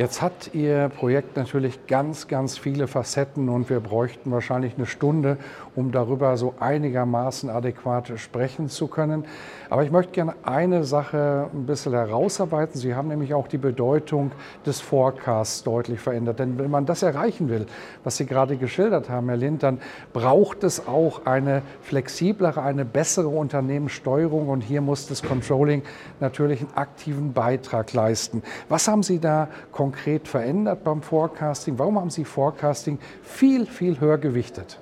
Jetzt 0.00 0.22
hat 0.22 0.54
Ihr 0.54 0.88
Projekt 0.88 1.36
natürlich 1.36 1.86
ganz, 1.86 2.26
ganz 2.26 2.56
viele 2.56 2.86
Facetten 2.86 3.50
und 3.50 3.68
wir 3.68 3.80
bräuchten 3.80 4.30
wahrscheinlich 4.30 4.76
eine 4.78 4.86
Stunde, 4.86 5.36
um 5.76 5.92
darüber 5.92 6.38
so 6.38 6.54
einigermaßen 6.58 7.50
adäquat 7.50 8.10
sprechen 8.16 8.70
zu 8.70 8.86
können. 8.88 9.26
Aber 9.68 9.84
ich 9.84 9.90
möchte 9.90 10.12
gerne 10.12 10.36
eine 10.42 10.84
Sache 10.84 11.50
ein 11.52 11.66
bisschen 11.66 11.92
herausarbeiten. 11.92 12.80
Sie 12.80 12.94
haben 12.94 13.08
nämlich 13.08 13.34
auch 13.34 13.46
die 13.46 13.58
Bedeutung 13.58 14.32
des 14.64 14.80
Forecasts 14.80 15.64
deutlich 15.64 16.00
verändert. 16.00 16.38
Denn 16.38 16.58
wenn 16.58 16.70
man 16.70 16.86
das 16.86 17.02
erreichen 17.02 17.50
will, 17.50 17.66
was 18.02 18.16
Sie 18.16 18.24
gerade 18.24 18.56
geschildert 18.56 19.10
haben, 19.10 19.28
Herr 19.28 19.36
Lind, 19.36 19.62
dann 19.62 19.82
braucht 20.14 20.64
es 20.64 20.88
auch 20.88 21.26
eine 21.26 21.60
flexiblere, 21.82 22.62
eine 22.62 22.86
bessere 22.86 23.28
Unternehmenssteuerung 23.28 24.48
und 24.48 24.62
hier 24.62 24.80
muss 24.80 25.08
das 25.08 25.22
Controlling 25.22 25.82
natürlich 26.20 26.60
einen 26.60 26.72
aktiven 26.74 27.34
Beitrag 27.34 27.92
leisten. 27.92 28.42
Was 28.70 28.88
haben 28.88 29.02
Sie 29.02 29.18
da 29.18 29.48
konkret 29.72 29.89
konkret 29.90 30.28
verändert 30.28 30.84
beim 30.84 31.02
Forecasting? 31.02 31.76
Warum 31.78 31.98
haben 31.98 32.10
Sie 32.10 32.24
Forecasting 32.24 33.00
viel, 33.22 33.66
viel 33.66 33.98
höher 33.98 34.18
gewichtet? 34.18 34.78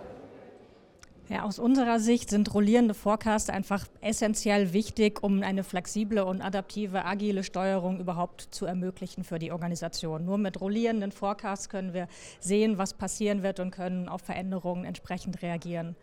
Ja, 1.31 1.45
aus 1.45 1.59
unserer 1.59 1.99
Sicht 1.99 2.31
sind 2.31 2.53
rollierende 2.55 2.95
Forecasts 2.95 3.49
einfach 3.51 3.87
essentiell 4.03 4.73
wichtig, 4.75 5.23
um 5.23 5.43
eine 5.43 5.65
flexible 5.65 6.21
und 6.21 6.43
adaptive, 6.43 7.05
agile 7.07 7.43
Steuerung 7.43 8.01
überhaupt 8.01 8.49
zu 8.51 8.67
ermöglichen 8.67 9.25
für 9.25 9.39
die 9.39 9.51
Organisation. 9.53 10.27
Nur 10.27 10.37
mit 10.37 10.61
rollierenden 10.61 11.13
Forecasts 11.13 11.71
können 11.71 11.95
wir 11.95 12.07
sehen, 12.41 12.77
was 12.77 12.93
passieren 12.93 13.43
wird 13.43 13.61
und 13.61 13.71
können 13.71 14.09
auf 14.09 14.23
Veränderungen 14.23 14.85
entsprechend 14.85 15.41
reagieren. 15.43 15.97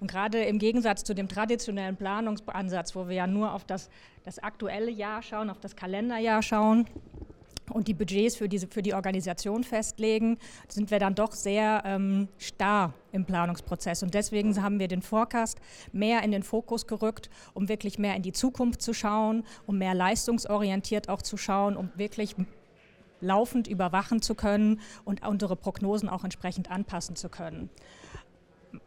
Und 0.00 0.10
gerade 0.10 0.42
im 0.44 0.58
Gegensatz 0.58 1.04
zu 1.04 1.14
dem 1.14 1.28
traditionellen 1.28 1.96
Planungsansatz, 1.96 2.94
wo 2.94 3.08
wir 3.08 3.14
ja 3.14 3.26
nur 3.26 3.54
auf 3.54 3.64
das, 3.64 3.88
das 4.24 4.40
aktuelle 4.40 4.90
Jahr 4.90 5.22
schauen, 5.22 5.50
auf 5.50 5.60
das 5.60 5.76
Kalenderjahr 5.76 6.42
schauen, 6.42 6.86
und 7.72 7.88
die 7.88 7.94
Budgets 7.94 8.36
für, 8.36 8.48
diese, 8.48 8.66
für 8.66 8.82
die 8.82 8.94
Organisation 8.94 9.64
festlegen, 9.64 10.38
sind 10.68 10.90
wir 10.90 10.98
dann 10.98 11.14
doch 11.14 11.32
sehr 11.32 11.82
ähm, 11.84 12.28
starr 12.38 12.94
im 13.12 13.24
Planungsprozess. 13.24 14.02
Und 14.02 14.14
deswegen 14.14 14.60
haben 14.62 14.78
wir 14.78 14.88
den 14.88 15.02
Forecast 15.02 15.58
mehr 15.92 16.22
in 16.22 16.30
den 16.30 16.42
Fokus 16.42 16.86
gerückt, 16.86 17.30
um 17.54 17.68
wirklich 17.68 17.98
mehr 17.98 18.16
in 18.16 18.22
die 18.22 18.32
Zukunft 18.32 18.82
zu 18.82 18.92
schauen, 18.92 19.44
um 19.66 19.78
mehr 19.78 19.94
leistungsorientiert 19.94 21.08
auch 21.08 21.22
zu 21.22 21.36
schauen, 21.36 21.76
um 21.76 21.90
wirklich 21.96 22.36
laufend 23.20 23.68
überwachen 23.68 24.20
zu 24.20 24.34
können 24.34 24.80
und 25.04 25.26
unsere 25.26 25.56
Prognosen 25.56 26.08
auch 26.08 26.24
entsprechend 26.24 26.70
anpassen 26.70 27.16
zu 27.16 27.28
können. 27.28 27.70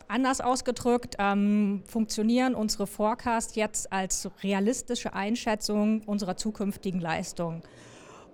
Anders 0.08 0.42
ausgedrückt, 0.42 1.16
ähm, 1.20 1.84
funktionieren 1.86 2.56
unsere 2.56 2.88
Forecasts 2.88 3.56
jetzt 3.56 3.92
als 3.92 4.30
realistische 4.44 5.14
Einschätzung 5.14 6.02
unserer 6.06 6.38
zukünftigen 6.38 7.00
Leistung. 7.00 7.62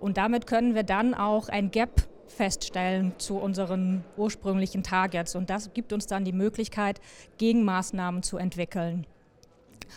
Und 0.02 0.16
damit 0.16 0.48
können 0.48 0.74
wir 0.74 0.82
dann 0.82 1.14
auch 1.14 1.48
ein 1.48 1.70
Gap 1.70 2.08
feststellen 2.26 3.12
zu 3.18 3.36
unseren 3.36 4.02
ursprünglichen 4.16 4.82
Targets. 4.82 5.36
Und 5.36 5.48
das 5.48 5.72
gibt 5.74 5.92
uns 5.92 6.08
dann 6.08 6.24
die 6.24 6.32
Möglichkeit, 6.32 7.00
Gegenmaßnahmen 7.38 8.24
zu 8.24 8.36
entwickeln 8.36 9.06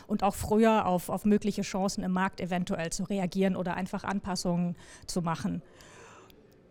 und 0.06 0.22
auch 0.22 0.36
früher 0.36 0.86
auf, 0.86 1.10
auf 1.10 1.26
mögliche 1.26 1.64
Chancen 1.64 2.04
im 2.04 2.12
Markt 2.12 2.40
eventuell 2.40 2.92
zu 2.92 3.04
reagieren 3.04 3.56
oder 3.56 3.74
einfach 3.74 4.04
Anpassungen 4.04 4.76
zu 5.08 5.24
machen. 5.24 5.64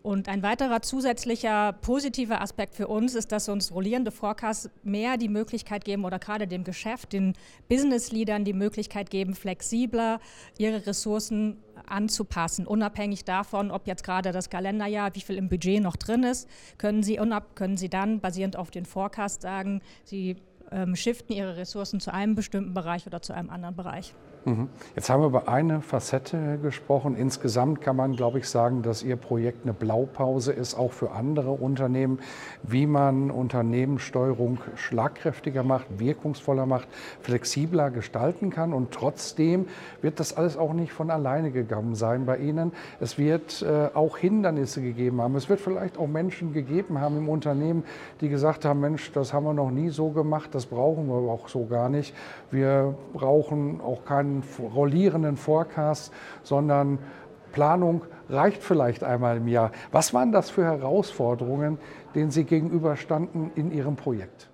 Und 0.05 0.29
ein 0.29 0.43
weiterer 0.43 0.83
zusätzlicher 0.83 1.73
positiver 1.73 2.39
Aspekt 2.39 2.75
für 2.75 2.87
uns 2.87 3.15
ist, 3.15 3.31
dass 3.31 3.49
uns 3.49 3.73
rollierende 3.73 4.11
Forecasts 4.11 4.69
mehr 4.83 5.17
die 5.17 5.29
Möglichkeit 5.29 5.83
geben 5.83 6.05
oder 6.05 6.19
gerade 6.19 6.45
dem 6.45 6.63
Geschäft, 6.63 7.11
den 7.11 7.33
Business-Leadern 7.69 8.45
die 8.45 8.53
Möglichkeit 8.53 9.09
geben, 9.09 9.33
flexibler 9.33 10.19
ihre 10.59 10.85
Ressourcen 10.85 11.57
anzupassen. 11.87 12.67
Unabhängig 12.67 13.25
davon, 13.25 13.71
ob 13.71 13.87
jetzt 13.87 14.03
gerade 14.03 14.31
das 14.31 14.51
Kalenderjahr, 14.51 15.15
wie 15.15 15.21
viel 15.21 15.37
im 15.37 15.49
Budget 15.49 15.81
noch 15.81 15.95
drin 15.95 16.21
ist, 16.21 16.47
können 16.77 17.01
Sie, 17.01 17.19
können 17.55 17.75
Sie 17.75 17.89
dann 17.89 18.19
basierend 18.19 18.57
auf 18.57 18.69
den 18.69 18.85
Forecast 18.85 19.41
sagen, 19.41 19.81
Sie 20.03 20.35
ähm, 20.71 20.95
shiften 20.95 21.35
Ihre 21.35 21.57
Ressourcen 21.57 21.99
zu 21.99 22.13
einem 22.13 22.35
bestimmten 22.35 22.75
Bereich 22.75 23.07
oder 23.07 23.23
zu 23.23 23.33
einem 23.33 23.49
anderen 23.49 23.75
Bereich. 23.75 24.13
Mhm. 24.45 24.69
Jetzt 24.95 25.09
haben 25.09 25.21
wir 25.21 25.27
über 25.27 25.49
eine 25.49 25.81
Facette 25.81 26.59
gesprochen. 26.61 27.15
Insgesamt 27.15 27.81
kann 27.81 27.95
man, 27.95 28.15
glaube 28.15 28.37
ich, 28.37 28.47
sagen, 28.47 28.83
dass 28.83 29.01
Ihr 29.01 29.15
Projekt 29.15 29.63
eine 29.63 29.73
Blaupause 29.73 30.53
ist, 30.53 30.75
auch 30.75 30.91
für 30.91 31.11
andere 31.11 31.49
Unternehmen, 31.51 32.19
wie 32.61 32.85
man 32.85 33.31
Unternehmenssteuerung 33.31 34.59
schlagkräftiger 34.75 35.63
macht, 35.63 35.99
wirkungsvoller 35.99 36.67
macht, 36.67 36.87
flexibler 37.21 37.89
gestalten 37.89 38.51
kann. 38.51 38.71
Und 38.71 38.91
trotzdem 38.91 39.65
wird 40.03 40.19
das 40.19 40.37
alles 40.37 40.57
auch 40.57 40.73
nicht 40.73 40.93
von 40.93 41.09
alleine 41.09 41.49
gegangen 41.49 41.95
sein 41.95 42.27
bei 42.27 42.37
Ihnen. 42.37 42.71
Es 42.99 43.17
wird 43.17 43.63
äh, 43.63 43.89
auch 43.95 44.17
Hindernisse 44.17 44.79
gegeben 44.79 45.21
haben. 45.21 45.35
Es 45.35 45.49
wird 45.49 45.59
vielleicht 45.59 45.97
auch 45.97 46.07
Menschen 46.07 46.53
gegeben 46.53 46.99
haben 47.01 47.17
im 47.17 47.29
Unternehmen, 47.29 47.83
die 48.21 48.29
gesagt 48.29 48.63
haben, 48.63 48.79
Mensch, 48.79 49.11
das 49.11 49.33
haben 49.33 49.45
wir 49.45 49.53
noch 49.53 49.71
nie 49.71 49.89
so 49.89 50.09
gemacht, 50.09 50.53
das 50.53 50.67
brauchen 50.67 51.07
wir 51.07 51.15
auch 51.31 51.47
so 51.47 51.65
gar 51.65 51.89
nicht. 51.89 52.13
Wir 52.51 52.93
brauchen 53.13 53.81
auch 53.81 54.05
keinen 54.05 54.34
rollierenden 54.59 55.37
Forecast, 55.37 56.13
sondern 56.43 56.99
Planung 57.51 58.03
reicht 58.29 58.63
vielleicht 58.63 59.03
einmal 59.03 59.37
im 59.37 59.47
Jahr. 59.47 59.71
Was 59.91 60.13
waren 60.13 60.31
das 60.31 60.49
für 60.49 60.63
Herausforderungen, 60.63 61.77
denen 62.13 62.31
Sie 62.31 62.43
gegenüberstanden 62.43 63.51
in 63.55 63.71
Ihrem 63.71 63.95
Projekt? 63.95 64.49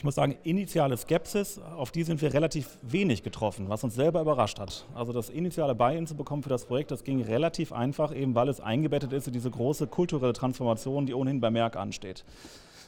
Ich 0.00 0.04
muss 0.04 0.14
sagen, 0.14 0.34
initiale 0.44 0.96
Skepsis, 0.96 1.60
auf 1.76 1.90
die 1.90 2.04
sind 2.04 2.22
wir 2.22 2.32
relativ 2.32 2.78
wenig 2.80 3.22
getroffen, 3.22 3.68
was 3.68 3.84
uns 3.84 3.94
selber 3.94 4.22
überrascht 4.22 4.58
hat. 4.58 4.86
Also 4.94 5.12
das 5.12 5.28
initiale 5.28 5.74
Buy-in 5.74 6.06
zu 6.06 6.16
bekommen 6.16 6.42
für 6.42 6.48
das 6.48 6.64
Projekt, 6.64 6.90
das 6.90 7.04
ging 7.04 7.20
relativ 7.20 7.70
einfach, 7.70 8.14
eben 8.14 8.34
weil 8.34 8.48
es 8.48 8.62
eingebettet 8.62 9.12
ist 9.12 9.26
in 9.26 9.34
diese 9.34 9.50
große 9.50 9.88
kulturelle 9.88 10.32
Transformation, 10.32 11.04
die 11.04 11.12
ohnehin 11.12 11.42
bei 11.42 11.50
Merck 11.50 11.76
ansteht. 11.76 12.24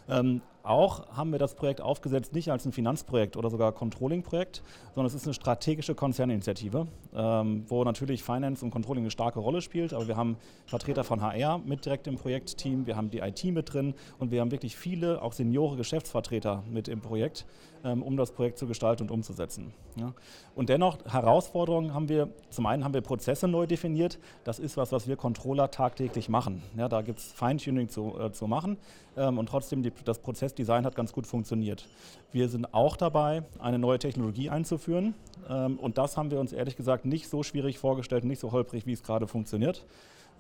Ähm, 0.09 0.41
auch 0.63 1.09
haben 1.17 1.33
wir 1.33 1.39
das 1.39 1.55
Projekt 1.55 1.81
aufgesetzt 1.81 2.33
nicht 2.33 2.51
als 2.51 2.65
ein 2.65 2.73
Finanzprojekt 2.73 3.37
oder 3.37 3.51
sogar 3.51 3.73
Controlling-Projekt, 3.73 4.63
sondern 4.95 5.07
es 5.07 5.15
ist 5.15 5.27
eine 5.27 5.35
strategische 5.35 5.95
Konzerninitiative, 5.95 6.87
ähm, 7.15 7.65
wo 7.69 7.83
natürlich 7.85 8.23
Finance 8.23 8.65
und 8.65 8.71
Controlling 8.71 9.05
eine 9.05 9.11
starke 9.11 9.41
Rolle 9.41 9.61
spielt. 9.61 9.93
Aber 9.93 10.07
wir 10.09 10.17
haben 10.17 10.37
Vertreter 10.67 11.05
von 11.05 11.21
HR 11.21 11.59
mit 11.59 11.85
direkt 11.85 12.07
im 12.07 12.17
Projektteam, 12.17 12.87
wir 12.87 12.97
haben 12.97 13.11
die 13.11 13.19
IT 13.19 13.45
mit 13.45 13.73
drin 13.73 13.95
und 14.19 14.31
wir 14.31 14.41
haben 14.41 14.51
wirklich 14.51 14.77
viele, 14.77 15.21
auch 15.23 15.33
seniore 15.33 15.77
Geschäftsvertreter 15.77 16.63
mit 16.71 16.89
im 16.89 17.01
Projekt, 17.01 17.47
ähm, 17.85 18.03
um 18.03 18.17
das 18.17 18.31
Projekt 18.31 18.59
zu 18.59 18.67
gestalten 18.67 19.05
und 19.05 19.11
umzusetzen. 19.11 19.73
Ja. 19.97 20.13
Und 20.55 20.69
dennoch 20.69 20.99
Herausforderungen 21.05 21.93
haben 21.93 22.09
wir, 22.09 22.29
zum 22.51 22.67
einen 22.67 22.85
haben 22.85 22.95
wir 22.95 23.01
Prozesse 23.01 23.49
neu 23.49 23.67
definiert. 23.67 24.19
Das 24.45 24.59
ist 24.59 24.77
was, 24.77 24.93
was 24.93 25.09
wir 25.09 25.17
Controller 25.17 25.71
tagtäglich 25.71 26.29
machen. 26.29 26.63
Ja, 26.77 26.89
da 26.89 27.03
gibt 27.03 27.19
es 27.19 27.33
Feintuning 27.33 27.89
zu, 27.89 28.19
äh, 28.19 28.33
zu 28.33 28.47
machen 28.47 28.79
ähm, 29.17 29.39
und 29.39 29.49
trotzdem 29.49 29.83
die, 29.83 29.93
das 30.05 30.19
Prozess 30.19 30.52
Design 30.55 30.85
hat 30.85 30.95
ganz 30.95 31.13
gut 31.13 31.27
funktioniert. 31.27 31.87
Wir 32.33 32.49
sind 32.49 32.73
auch 32.73 32.97
dabei, 32.97 33.43
eine 33.59 33.79
neue 33.79 33.99
Technologie 33.99 34.51
einzuführen. 34.51 35.15
Ähm, 35.49 35.79
und 35.79 35.99
das 35.99 36.17
haben 36.17 36.31
wir 36.31 36.41
uns 36.41 36.53
ehrlich 36.53 36.77
gesagt 36.77 37.05
nicht 37.05 37.29
so 37.29 37.43
schwierig 37.43 37.79
vorgestellt, 37.79 38.25
nicht 38.25 38.41
so 38.41 38.53
holprig, 38.53 38.87
wie 38.87 38.93
es 38.93 39.03
gerade 39.03 39.27
funktioniert. 39.27 39.85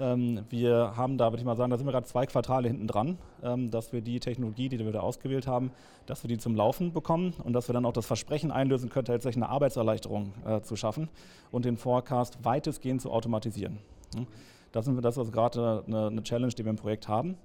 Ähm, 0.00 0.45
wir 0.49 0.97
haben 0.97 1.19
da, 1.19 1.26
würde 1.33 1.38
ich 1.38 1.45
mal 1.45 1.57
sagen, 1.57 1.71
da 1.71 1.76
sind 1.76 1.87
wir 1.87 1.92
gerade 1.92 2.07
zwei 2.07 2.26
Quartale 2.26 2.69
hinten 2.69 2.87
dran, 2.87 3.19
ähm, 3.42 3.71
dass 3.71 3.92
wir 3.92 4.00
die 4.00 4.21
Technologie, 4.21 4.69
die 4.69 4.78
wir 4.78 4.92
da 4.92 5.00
ausgewählt 5.00 5.47
haben, 5.47 5.71
dass 6.07 6.25
wir 6.25 6.28
die 6.28 6.38
zum 6.38 6.57
Laufen 6.57 6.92
bekommen 6.92 7.35
und 7.45 7.52
dass 7.52 7.69
wir 7.69 7.73
dann 7.75 7.85
auch 7.85 7.92
das 7.92 8.07
Versprechen 8.07 8.50
einlösen 8.50 8.88
können, 8.88 9.04
tatsächlich 9.04 9.42
eine 9.42 9.52
Arbeitserleichterung 9.52 10.33
äh, 10.47 10.61
zu 10.62 10.76
schaffen 10.76 11.09
und 11.50 11.64
den 11.64 11.76
Forecast 11.76 12.38
weitestgehend 12.42 13.02
zu 13.02 13.11
automatisieren. 13.11 13.78
Wir, 14.14 15.02
das 15.02 15.16
ist 15.16 15.19
also 15.19 15.31
gerade 15.31 15.85
eine 15.87 16.23
Challenge, 16.23 16.52
die 16.52 16.64
wir 16.64 16.71
im 16.71 16.76
Projekt 16.76 17.07
haben. 17.07 17.37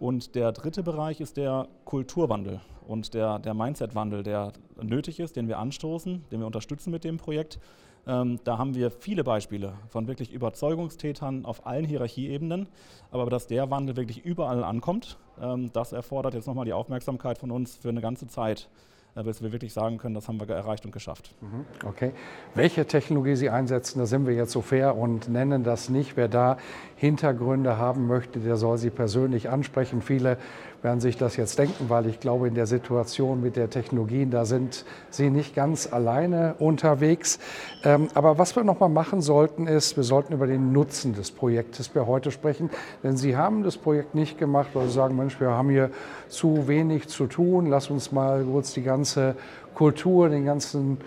Und 0.00 0.34
der 0.34 0.52
dritte 0.52 0.82
Bereich 0.82 1.20
ist 1.20 1.36
der 1.36 1.68
Kulturwandel 1.84 2.62
und 2.88 3.12
der, 3.12 3.38
der 3.38 3.52
Mindset-Wandel, 3.52 4.22
der 4.22 4.54
nötig 4.80 5.20
ist, 5.20 5.36
den 5.36 5.46
wir 5.46 5.58
anstoßen, 5.58 6.24
den 6.32 6.40
wir 6.40 6.46
unterstützen 6.46 6.90
mit 6.90 7.04
dem 7.04 7.18
Projekt. 7.18 7.60
Ähm, 8.06 8.40
da 8.44 8.56
haben 8.56 8.74
wir 8.74 8.90
viele 8.90 9.24
Beispiele 9.24 9.74
von 9.88 10.08
wirklich 10.08 10.32
Überzeugungstätern 10.32 11.44
auf 11.44 11.66
allen 11.66 11.84
Hierarchieebenen. 11.84 12.66
Aber 13.10 13.28
dass 13.28 13.46
der 13.46 13.70
Wandel 13.70 13.96
wirklich 13.96 14.24
überall 14.24 14.64
ankommt, 14.64 15.18
ähm, 15.38 15.70
das 15.74 15.92
erfordert 15.92 16.32
jetzt 16.32 16.46
nochmal 16.46 16.64
die 16.64 16.72
Aufmerksamkeit 16.72 17.36
von 17.36 17.50
uns 17.50 17.76
für 17.76 17.90
eine 17.90 18.00
ganze 18.00 18.26
Zeit. 18.26 18.70
Äh, 19.14 19.22
bis 19.22 19.42
wir 19.42 19.52
wirklich 19.52 19.72
sagen 19.72 19.98
können, 19.98 20.14
das 20.14 20.28
haben 20.28 20.40
wir 20.40 20.48
erreicht 20.48 20.84
und 20.84 20.92
geschafft. 20.92 21.34
Mhm, 21.40 21.64
okay. 21.86 22.12
Welche 22.54 22.86
Technologie 22.86 23.36
Sie 23.36 23.50
einsetzen, 23.50 23.98
da 23.98 24.06
sind 24.06 24.26
wir 24.26 24.34
jetzt 24.34 24.52
so 24.52 24.62
fair 24.62 24.96
und 24.96 25.28
nennen 25.28 25.64
das 25.64 25.88
nicht. 25.88 26.16
Wer 26.16 26.28
da 26.28 26.56
Hintergründe 26.96 27.76
haben 27.76 28.06
möchte, 28.06 28.40
der 28.40 28.56
soll 28.56 28.78
sie 28.78 28.90
persönlich 28.90 29.48
ansprechen. 29.48 30.02
Viele 30.02 30.38
werden 30.82 31.00
sich 31.00 31.16
das 31.16 31.36
jetzt 31.36 31.58
denken, 31.58 31.88
weil 31.88 32.06
ich 32.06 32.20
glaube, 32.20 32.48
in 32.48 32.54
der 32.54 32.66
Situation 32.66 33.42
mit 33.42 33.56
der 33.56 33.68
Technologien, 33.70 34.30
da 34.30 34.44
sind 34.44 34.84
Sie 35.10 35.30
nicht 35.30 35.54
ganz 35.54 35.92
alleine 35.92 36.54
unterwegs. 36.58 37.38
Ähm, 37.84 38.08
aber 38.14 38.38
was 38.38 38.56
wir 38.56 38.64
noch 38.64 38.80
mal 38.80 38.88
machen 38.88 39.20
sollten, 39.20 39.66
ist, 39.66 39.96
wir 39.96 40.04
sollten 40.04 40.32
über 40.32 40.46
den 40.46 40.72
Nutzen 40.72 41.14
des 41.14 41.30
Projektes 41.30 41.88
für 41.88 42.06
heute 42.06 42.30
sprechen. 42.30 42.70
Denn 43.02 43.16
Sie 43.16 43.36
haben 43.36 43.62
das 43.62 43.76
Projekt 43.76 44.14
nicht 44.14 44.38
gemacht, 44.38 44.70
weil 44.74 44.86
Sie 44.86 44.94
sagen, 44.94 45.16
Mensch, 45.16 45.38
wir 45.40 45.50
haben 45.50 45.70
hier 45.70 45.90
zu 46.28 46.66
wenig 46.66 47.08
zu 47.08 47.26
tun. 47.26 47.66
Lass 47.66 47.90
uns 47.90 48.12
mal 48.12 48.44
kurz 48.44 48.72
die 48.72 48.82
ganze 48.82 49.36
Kultur, 49.74 50.28
den 50.28 50.44
ganzen 50.44 50.98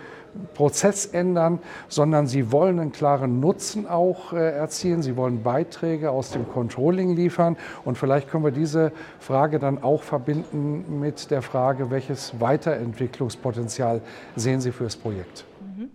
Prozess 0.54 1.06
ändern, 1.06 1.58
sondern 1.88 2.26
sie 2.26 2.52
wollen 2.52 2.78
einen 2.78 2.92
klaren 2.92 3.40
Nutzen 3.40 3.86
auch 3.86 4.32
äh, 4.32 4.36
erzielen. 4.36 5.02
Sie 5.02 5.16
wollen 5.16 5.42
Beiträge 5.42 6.10
aus 6.10 6.30
dem 6.30 6.48
Controlling 6.48 7.14
liefern. 7.14 7.56
Und 7.84 7.98
vielleicht 7.98 8.28
können 8.28 8.44
wir 8.44 8.50
diese 8.50 8.92
Frage 9.20 9.58
dann 9.58 9.82
auch 9.82 10.02
verbinden 10.02 11.00
mit 11.00 11.30
der 11.30 11.42
Frage, 11.42 11.90
welches 11.90 12.40
Weiterentwicklungspotenzial 12.40 14.00
sehen 14.36 14.60
Sie 14.60 14.72
für 14.72 14.84
das 14.84 14.96
Projekt? 14.96 15.44
Mhm. 15.60 15.90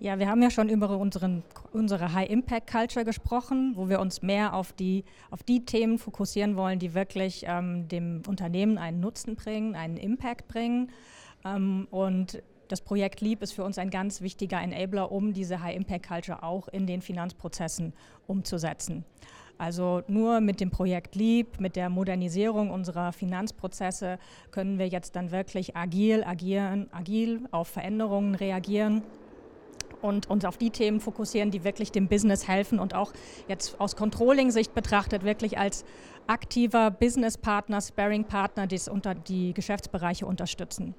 Ja, 0.00 0.18
wir 0.18 0.28
haben 0.28 0.42
ja 0.42 0.50
schon 0.50 0.68
über 0.68 0.96
unseren, 0.96 1.42
unsere 1.72 2.12
High-Impact-Culture 2.12 3.04
gesprochen, 3.04 3.72
wo 3.76 3.88
wir 3.88 4.00
uns 4.00 4.22
mehr 4.22 4.54
auf 4.54 4.72
die, 4.72 5.04
auf 5.30 5.42
die 5.42 5.64
Themen 5.64 5.98
fokussieren 5.98 6.56
wollen, 6.56 6.78
die 6.78 6.94
wirklich 6.94 7.44
ähm, 7.46 7.88
dem 7.88 8.22
Unternehmen 8.26 8.78
einen 8.78 9.00
Nutzen 9.00 9.36
bringen, 9.36 9.76
einen 9.76 9.96
Impact 9.96 10.48
bringen. 10.48 10.90
Ähm, 11.44 11.86
und 11.90 12.42
das 12.72 12.80
Projekt 12.80 13.20
LEAP 13.20 13.42
ist 13.42 13.52
für 13.52 13.64
uns 13.64 13.76
ein 13.76 13.90
ganz 13.90 14.22
wichtiger 14.22 14.58
Enabler, 14.58 15.12
um 15.12 15.34
diese 15.34 15.60
High-Impact-Culture 15.60 16.42
auch 16.42 16.68
in 16.68 16.86
den 16.86 17.02
Finanzprozessen 17.02 17.92
umzusetzen. 18.26 19.04
Also 19.58 20.02
nur 20.08 20.40
mit 20.40 20.58
dem 20.58 20.70
Projekt 20.70 21.14
LEAP, 21.14 21.60
mit 21.60 21.76
der 21.76 21.90
Modernisierung 21.90 22.70
unserer 22.70 23.12
Finanzprozesse 23.12 24.18
können 24.52 24.78
wir 24.78 24.88
jetzt 24.88 25.16
dann 25.16 25.32
wirklich 25.32 25.76
agil 25.76 26.24
agieren, 26.24 26.88
agil 26.92 27.46
auf 27.50 27.68
Veränderungen 27.68 28.34
reagieren 28.36 29.02
und 30.00 30.30
uns 30.30 30.46
auf 30.46 30.56
die 30.56 30.70
Themen 30.70 31.00
fokussieren, 31.00 31.50
die 31.50 31.64
wirklich 31.64 31.92
dem 31.92 32.08
Business 32.08 32.48
helfen 32.48 32.80
und 32.80 32.94
auch 32.94 33.12
jetzt 33.48 33.78
aus 33.82 33.96
Controlling-Sicht 33.96 34.74
betrachtet 34.74 35.24
wirklich 35.24 35.58
als 35.58 35.84
aktiver 36.26 36.90
Business-Partner, 36.90 37.82
Sparring-Partner 37.82 38.66
die, 38.66 38.80
die 39.28 39.52
Geschäftsbereiche 39.52 40.24
unterstützen. 40.24 40.94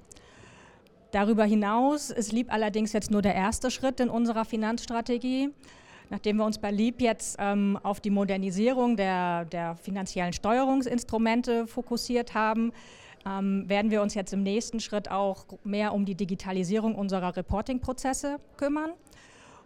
Darüber 1.14 1.44
hinaus 1.44 2.10
ist 2.10 2.32
Leap 2.32 2.52
allerdings 2.52 2.92
jetzt 2.92 3.12
nur 3.12 3.22
der 3.22 3.36
erste 3.36 3.70
Schritt 3.70 4.00
in 4.00 4.08
unserer 4.08 4.44
Finanzstrategie. 4.44 5.50
Nachdem 6.10 6.38
wir 6.38 6.44
uns 6.44 6.58
bei 6.58 6.72
Leap 6.72 7.00
jetzt 7.00 7.36
ähm, 7.38 7.78
auf 7.84 8.00
die 8.00 8.10
Modernisierung 8.10 8.96
der, 8.96 9.44
der, 9.44 9.76
finanziellen 9.76 10.32
Steuerungsinstrumente 10.32 11.68
fokussiert 11.68 12.34
haben, 12.34 12.72
ähm, 13.24 13.68
werden 13.68 13.92
wir 13.92 14.02
uns 14.02 14.14
jetzt 14.14 14.32
im 14.32 14.42
nächsten 14.42 14.80
Schritt 14.80 15.08
auch 15.08 15.46
mehr 15.62 15.94
um 15.94 16.04
die 16.04 16.16
Digitalisierung 16.16 16.96
unserer 16.96 17.36
Reporting-Prozesse 17.36 18.38
kümmern. 18.56 18.90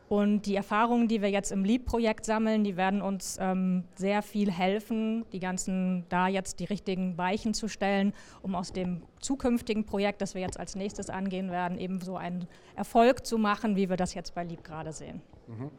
Und 0.09 0.47
die 0.47 0.57
Erfahrungen, 0.57 1.07
die 1.07 1.21
wir 1.21 1.29
jetzt 1.29 1.53
im 1.53 1.65
LEAP-Projekt 1.65 2.25
sammeln, 2.25 2.65
die 2.65 2.77
werden 2.77 3.03
uns 3.03 3.37
ähm, 3.41 3.85
sehr 3.95 4.23
viel 4.23 4.50
helfen, 4.50 5.27
die 5.33 5.38
ganzen, 5.38 6.07
da 6.09 6.29
jetzt 6.29 6.61
die 6.61 6.65
richtigen 6.65 7.19
Weichen 7.19 7.53
zu 7.53 7.69
stellen, 7.69 8.15
um 8.41 8.55
aus 8.55 8.73
dem 8.73 9.03
zukünftigen 9.21 9.85
Projekt, 9.85 10.23
das 10.23 10.35
wir 10.35 10.41
jetzt 10.41 10.59
als 10.59 10.77
nächstes 10.77 11.11
angehen 11.11 11.50
werden, 11.50 11.79
eben 11.79 12.00
so 12.00 12.17
einen 12.17 12.49
Erfolg 12.75 13.27
zu 13.27 13.37
machen, 13.37 13.77
wie 13.77 13.91
wir 13.91 13.97
das 13.97 14.15
jetzt 14.15 14.35
bei 14.35 14.45
LEAP 14.45 14.65
gerade 14.65 14.93
sehen. 14.93 15.21
Mhm. 15.47 15.71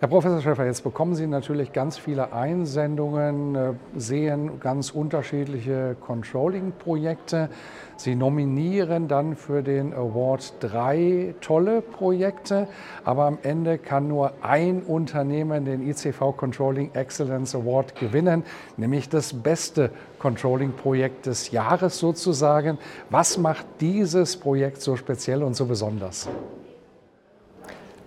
Herr 0.00 0.06
Professor 0.06 0.40
Schäfer, 0.40 0.64
jetzt 0.64 0.84
bekommen 0.84 1.16
Sie 1.16 1.26
natürlich 1.26 1.72
ganz 1.72 1.98
viele 1.98 2.32
Einsendungen, 2.32 3.56
äh, 3.56 3.72
sehen 3.96 4.60
ganz 4.60 4.90
unterschiedliche 4.90 5.96
Controlling-Projekte. 5.98 7.48
Sie 7.96 8.14
nominieren 8.14 9.08
dann 9.08 9.34
für 9.34 9.64
den 9.64 9.92
Award 9.92 10.52
drei 10.60 11.34
tolle 11.40 11.82
Projekte, 11.82 12.68
aber 13.04 13.24
am 13.24 13.38
Ende 13.42 13.76
kann 13.76 14.06
nur 14.06 14.34
ein 14.40 14.82
Unternehmen 14.84 15.64
den 15.64 15.84
ICV 15.84 16.30
Controlling 16.36 16.94
Excellence 16.94 17.56
Award 17.56 17.96
gewinnen, 17.96 18.44
nämlich 18.76 19.08
das 19.08 19.32
beste 19.32 19.90
Controlling-Projekt 20.20 21.26
des 21.26 21.50
Jahres 21.50 21.98
sozusagen. 21.98 22.78
Was 23.10 23.36
macht 23.36 23.66
dieses 23.80 24.36
Projekt 24.36 24.80
so 24.80 24.94
speziell 24.94 25.42
und 25.42 25.56
so 25.56 25.66
besonders? 25.66 26.28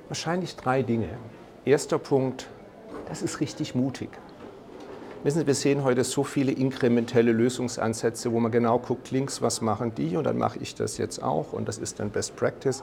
Wahrscheinlich 0.07 0.55
drei 0.55 0.83
Dinge. 0.83 1.09
Erster 1.63 1.99
Punkt, 1.99 2.47
das 3.07 3.21
ist 3.21 3.39
richtig 3.39 3.75
mutig. 3.75 4.09
Wissen 5.23 5.41
Sie, 5.41 5.45
wir 5.45 5.53
sehen 5.53 5.83
heute 5.83 6.03
so 6.03 6.23
viele 6.23 6.51
inkrementelle 6.51 7.31
Lösungsansätze, 7.31 8.31
wo 8.31 8.39
man 8.39 8.51
genau 8.51 8.79
guckt, 8.79 9.11
links, 9.11 9.43
was 9.43 9.61
machen 9.61 9.93
die 9.93 10.17
und 10.17 10.23
dann 10.23 10.39
mache 10.39 10.57
ich 10.57 10.73
das 10.73 10.97
jetzt 10.97 11.21
auch 11.21 11.53
und 11.53 11.67
das 11.67 11.77
ist 11.77 11.99
dann 11.99 12.09
Best 12.09 12.35
Practice. 12.35 12.81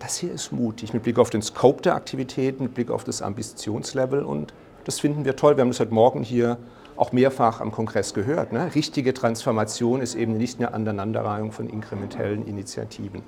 Das 0.00 0.18
hier 0.18 0.32
ist 0.32 0.52
mutig 0.52 0.92
mit 0.92 1.02
Blick 1.02 1.18
auf 1.18 1.30
den 1.30 1.40
Scope 1.40 1.80
der 1.80 1.94
Aktivitäten, 1.94 2.64
mit 2.64 2.74
Blick 2.74 2.90
auf 2.90 3.04
das 3.04 3.22
Ambitionslevel 3.22 4.22
und 4.22 4.52
das 4.84 5.00
finden 5.00 5.24
wir 5.24 5.36
toll. 5.36 5.56
Wir 5.56 5.62
haben 5.62 5.70
das 5.70 5.80
heute 5.80 5.94
Morgen 5.94 6.22
hier 6.22 6.58
auch 6.96 7.12
mehrfach 7.12 7.62
am 7.62 7.72
Kongress 7.72 8.12
gehört. 8.12 8.52
Ne? 8.52 8.74
Richtige 8.74 9.14
Transformation 9.14 10.02
ist 10.02 10.14
eben 10.14 10.36
nicht 10.36 10.58
eine 10.58 10.74
Aneinanderreihung 10.74 11.52
von 11.52 11.70
inkrementellen 11.70 12.46
Initiativen. 12.46 13.22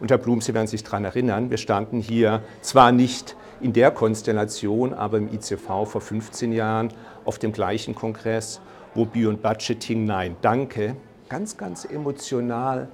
Und 0.00 0.10
Herr 0.10 0.16
Blum, 0.16 0.40
Sie 0.40 0.54
werden 0.54 0.66
sich 0.66 0.82
daran 0.82 1.04
erinnern, 1.04 1.50
wir 1.50 1.58
standen 1.58 2.00
hier 2.00 2.42
zwar 2.62 2.90
nicht 2.90 3.36
in 3.60 3.72
der 3.72 3.90
Konstellation, 3.90 4.94
aber 4.94 5.18
im 5.18 5.32
ICV 5.32 5.84
vor 5.84 6.00
15 6.00 6.52
Jahren 6.52 6.92
auf 7.24 7.38
dem 7.38 7.52
gleichen 7.52 7.94
Kongress, 7.94 8.60
wo 8.94 9.04
Beyond 9.04 9.42
Budgeting 9.42 10.04
Nein, 10.04 10.36
danke, 10.40 10.96
ganz, 11.28 11.56
ganz 11.56 11.84
emotional 11.84 12.88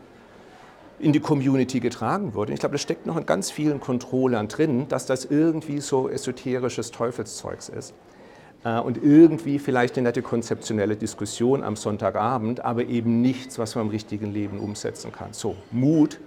in 0.99 1.13
die 1.13 1.21
Community 1.21 1.81
getragen 1.81 2.35
wurde. 2.35 2.53
Ich 2.53 2.61
glaube, 2.61 2.75
das 2.75 2.83
steckt 2.83 3.07
noch 3.07 3.17
in 3.17 3.27
ganz 3.27 3.51
vielen 3.51 3.81
Controllern 3.81 4.49
drin, 4.49 4.89
dass 4.89 5.07
das 5.07 5.27
irgendwie 5.27 5.81
so 5.81 6.09
esoterisches 6.09 6.91
Teufelszeugs 6.91 7.69
ist. 7.69 7.95
Äh, 8.65 8.81
und 8.81 9.03
irgendwie 9.03 9.59
vielleicht 9.59 9.97
eine 9.97 10.09
nette 10.09 10.23
konzeptionelle 10.23 10.97
Diskussion 10.97 11.63
am 11.63 11.77
Sonntagabend, 11.77 12.65
aber 12.65 12.85
eben 12.85 13.21
nichts, 13.21 13.59
was 13.59 13.75
man 13.75 13.87
im 13.87 13.91
richtigen 13.91 14.33
Leben 14.33 14.59
umsetzen 14.59 15.13
kann. 15.13 15.33
So, 15.33 15.57
Mut, 15.71 16.19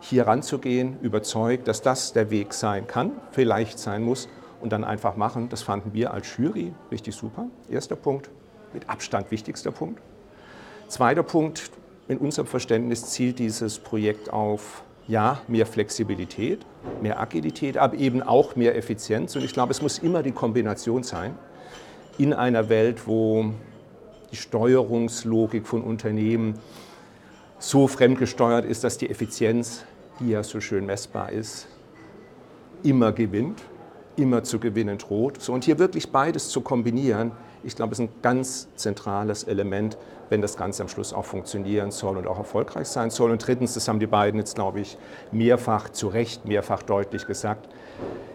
hier 0.00 0.26
ranzugehen, 0.26 0.98
überzeugt, 1.00 1.68
dass 1.68 1.82
das 1.82 2.12
der 2.12 2.30
Weg 2.30 2.52
sein 2.52 2.86
kann, 2.86 3.12
vielleicht 3.30 3.78
sein 3.78 4.02
muss 4.02 4.28
und 4.60 4.72
dann 4.72 4.84
einfach 4.84 5.16
machen. 5.16 5.48
Das 5.48 5.62
fanden 5.62 5.92
wir 5.92 6.12
als 6.12 6.36
Jury 6.36 6.74
richtig 6.90 7.14
super. 7.14 7.46
Erster 7.68 7.96
Punkt, 7.96 8.30
mit 8.72 8.88
Abstand 8.88 9.30
wichtigster 9.30 9.70
Punkt. 9.70 10.00
Zweiter 10.88 11.22
Punkt, 11.22 11.70
in 12.08 12.18
unserem 12.18 12.46
Verständnis 12.46 13.06
zielt 13.06 13.38
dieses 13.38 13.78
Projekt 13.78 14.32
auf 14.32 14.84
ja, 15.08 15.40
mehr 15.48 15.66
Flexibilität, 15.66 16.60
mehr 17.00 17.20
Agilität, 17.20 17.78
aber 17.78 17.94
eben 17.96 18.22
auch 18.22 18.56
mehr 18.56 18.76
Effizienz. 18.76 19.36
Und 19.36 19.44
ich 19.44 19.52
glaube, 19.52 19.70
es 19.70 19.82
muss 19.82 19.98
immer 19.98 20.22
die 20.22 20.32
Kombination 20.32 21.02
sein 21.02 21.36
in 22.18 22.32
einer 22.32 22.68
Welt, 22.68 23.06
wo 23.06 23.52
die 24.32 24.36
Steuerungslogik 24.36 25.66
von 25.66 25.82
Unternehmen 25.82 26.58
so 27.58 27.88
fremdgesteuert 27.88 28.64
ist, 28.64 28.84
dass 28.84 28.98
die 28.98 29.08
Effizienz, 29.08 29.84
die 30.20 30.30
ja 30.30 30.42
so 30.42 30.60
schön 30.60 30.86
messbar 30.86 31.32
ist, 31.32 31.66
immer 32.82 33.12
gewinnt, 33.12 33.62
immer 34.16 34.42
zu 34.44 34.58
gewinnen 34.58 34.98
droht. 34.98 35.40
So, 35.40 35.52
und 35.52 35.64
hier 35.64 35.78
wirklich 35.78 36.10
beides 36.10 36.48
zu 36.48 36.60
kombinieren, 36.60 37.32
ich 37.64 37.74
glaube, 37.74 37.92
ist 37.92 38.00
ein 38.00 38.10
ganz 38.22 38.68
zentrales 38.76 39.44
Element, 39.44 39.98
wenn 40.28 40.40
das 40.40 40.56
Ganze 40.56 40.82
am 40.82 40.88
Schluss 40.88 41.12
auch 41.12 41.24
funktionieren 41.24 41.90
soll 41.90 42.16
und 42.16 42.26
auch 42.26 42.38
erfolgreich 42.38 42.86
sein 42.86 43.10
soll. 43.10 43.30
Und 43.30 43.44
drittens, 43.46 43.74
das 43.74 43.88
haben 43.88 43.98
die 43.98 44.06
beiden 44.06 44.38
jetzt, 44.38 44.54
glaube 44.54 44.80
ich, 44.80 44.98
mehrfach 45.32 45.88
zu 45.88 46.08
Recht, 46.08 46.44
mehrfach 46.44 46.82
deutlich 46.82 47.26
gesagt, 47.26 47.68